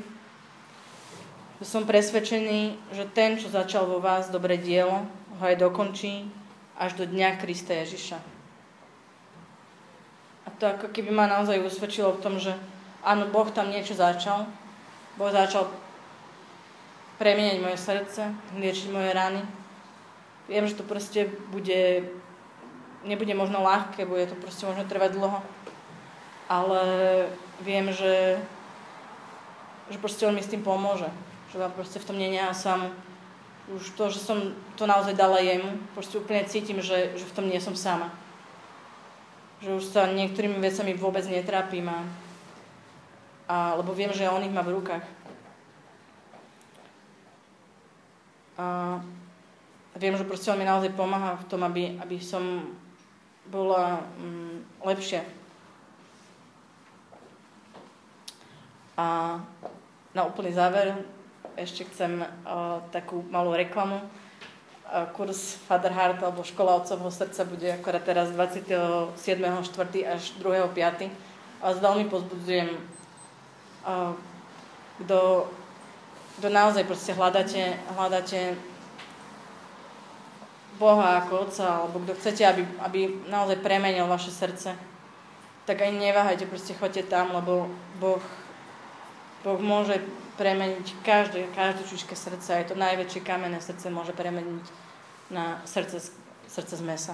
Som 1.63 1.87
presvedčený, 1.87 2.91
že 2.91 3.07
ten, 3.15 3.39
čo 3.39 3.47
začal 3.47 3.87
vo 3.87 4.03
vás 4.03 4.27
dobre 4.27 4.59
dielo, 4.59 5.07
ho 5.39 5.43
aj 5.43 5.55
dokončí 5.55 6.43
až 6.75 6.91
do 6.99 7.05
dňa 7.07 7.39
Krista 7.39 7.73
Ježiša. 7.73 8.19
A 10.45 10.47
to 10.59 10.69
ako 10.69 10.91
keby 10.91 11.09
ma 11.09 11.25
naozaj 11.25 11.63
usvedčilo 11.63 12.15
v 12.15 12.21
tom, 12.21 12.35
že 12.37 12.53
áno, 13.01 13.25
Boh 13.31 13.47
tam 13.49 13.71
niečo 13.71 13.97
začal. 13.97 14.45
Boh 15.15 15.31
začal 15.31 15.71
premieňať 17.15 17.57
moje 17.63 17.77
srdce, 17.79 18.21
liečiť 18.59 18.91
moje 18.91 19.09
rany. 19.15 19.41
Viem, 20.51 20.67
že 20.67 20.77
to 20.77 20.83
proste 20.85 21.31
bude, 21.49 22.11
nebude 23.07 23.33
možno 23.33 23.63
ľahké, 23.63 24.05
bude 24.05 24.27
to 24.29 24.35
proste 24.37 24.67
možno 24.67 24.85
trvať 24.85 25.17
dlho, 25.17 25.39
ale 26.45 26.81
viem, 27.63 27.89
že, 27.89 28.37
že 29.89 29.97
proste 29.97 30.27
on 30.27 30.35
mi 30.35 30.43
s 30.43 30.51
tým 30.51 30.61
pomôže. 30.61 31.09
Že 31.49 31.65
ja 31.65 31.69
proste 31.71 31.97
v 31.97 32.07
tom 32.07 32.19
ja 32.19 32.53
sám. 32.53 32.91
Už 33.65 33.97
to, 33.97 34.13
že 34.13 34.21
som 34.21 34.53
to 34.77 34.85
naozaj 34.85 35.17
dala 35.17 35.41
jemu, 35.41 35.81
proste 35.97 36.21
úplne 36.21 36.45
cítim, 36.45 36.77
že, 36.85 37.17
že 37.17 37.25
v 37.25 37.33
tom 37.33 37.49
nie 37.49 37.57
som 37.57 37.73
sama. 37.73 38.13
Že 39.65 39.81
už 39.81 39.83
sa 39.89 40.05
niektorými 40.05 40.61
vecami 40.61 40.93
vôbec 40.93 41.25
netrápim 41.25 41.89
a, 41.89 42.05
a 43.49 43.55
lebo 43.81 43.89
viem, 43.97 44.13
že 44.13 44.29
on 44.29 44.45
ich 44.45 44.53
má 44.53 44.61
v 44.61 44.77
rukách. 44.77 45.05
A 48.55 49.01
viem, 49.97 50.13
že 50.13 50.29
proste 50.29 50.53
on 50.53 50.61
mi 50.61 50.67
naozaj 50.67 50.93
pomáha 50.93 51.35
v 51.41 51.47
tom, 51.49 51.65
aby, 51.65 51.97
aby 51.99 52.21
som 52.21 52.69
bola 53.49 54.05
um, 54.21 54.61
lepšia. 54.85 55.25
A 58.95 59.39
na 60.15 60.23
úplný 60.23 60.55
záver 60.55 61.14
ešte 61.57 61.83
chcem 61.89 62.21
uh, 62.21 62.79
takú 62.91 63.23
malú 63.27 63.55
reklamu. 63.55 63.99
Uh, 64.85 65.09
kurz 65.17 65.57
Fatherheart 65.65 66.21
alebo 66.21 66.45
Škola 66.45 66.77
Otcovho 66.77 67.09
srdca 67.09 67.41
bude 67.47 67.73
akorát 67.73 68.03
teraz 68.03 68.29
27.4. 68.31 69.15
až 70.05 70.23
2.5. 70.39 71.09
A 71.63 71.65
veľmi 71.73 72.05
pozbudzujem, 72.11 72.69
uh, 73.83 74.13
kto 75.01 75.49
kto 76.35 76.51
naozaj 76.51 76.83
proste 76.83 77.15
hľadáte, 77.15 77.79
hľadáte 77.95 78.59
Boha 80.75 81.23
ako 81.23 81.47
Otca, 81.47 81.63
alebo 81.79 82.03
kto 82.03 82.13
chcete, 82.19 82.43
aby, 82.43 82.63
aby 82.83 82.99
naozaj 83.31 83.63
premenil 83.63 84.03
vaše 84.11 84.35
srdce, 84.35 84.75
tak 85.63 85.77
ani 85.79 86.11
neváhajte, 86.11 86.43
proste 86.51 86.75
choďte 86.75 87.07
tam, 87.07 87.31
lebo 87.31 87.71
Boh 88.03 88.19
Boh 89.45 89.61
môže 89.61 90.01
premeniť 90.41 91.05
každé, 91.05 91.53
každé 91.53 91.85
čučké 91.85 92.17
srdce, 92.17 92.49
aj 92.49 92.73
to 92.73 92.75
najväčšie 92.75 93.21
kamenné 93.21 93.61
srdce 93.61 93.93
môže 93.93 94.17
premeniť 94.17 94.65
na 95.29 95.61
srdce, 95.69 96.01
srdce 96.49 96.73
z 96.75 96.83
mesa. 96.83 97.13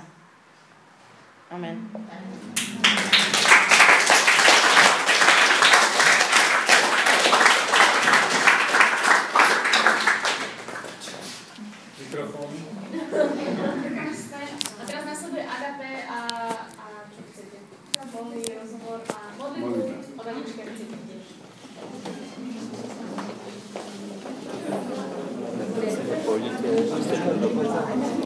Amen. 1.51 1.91
Mikrofón. 1.91 3.20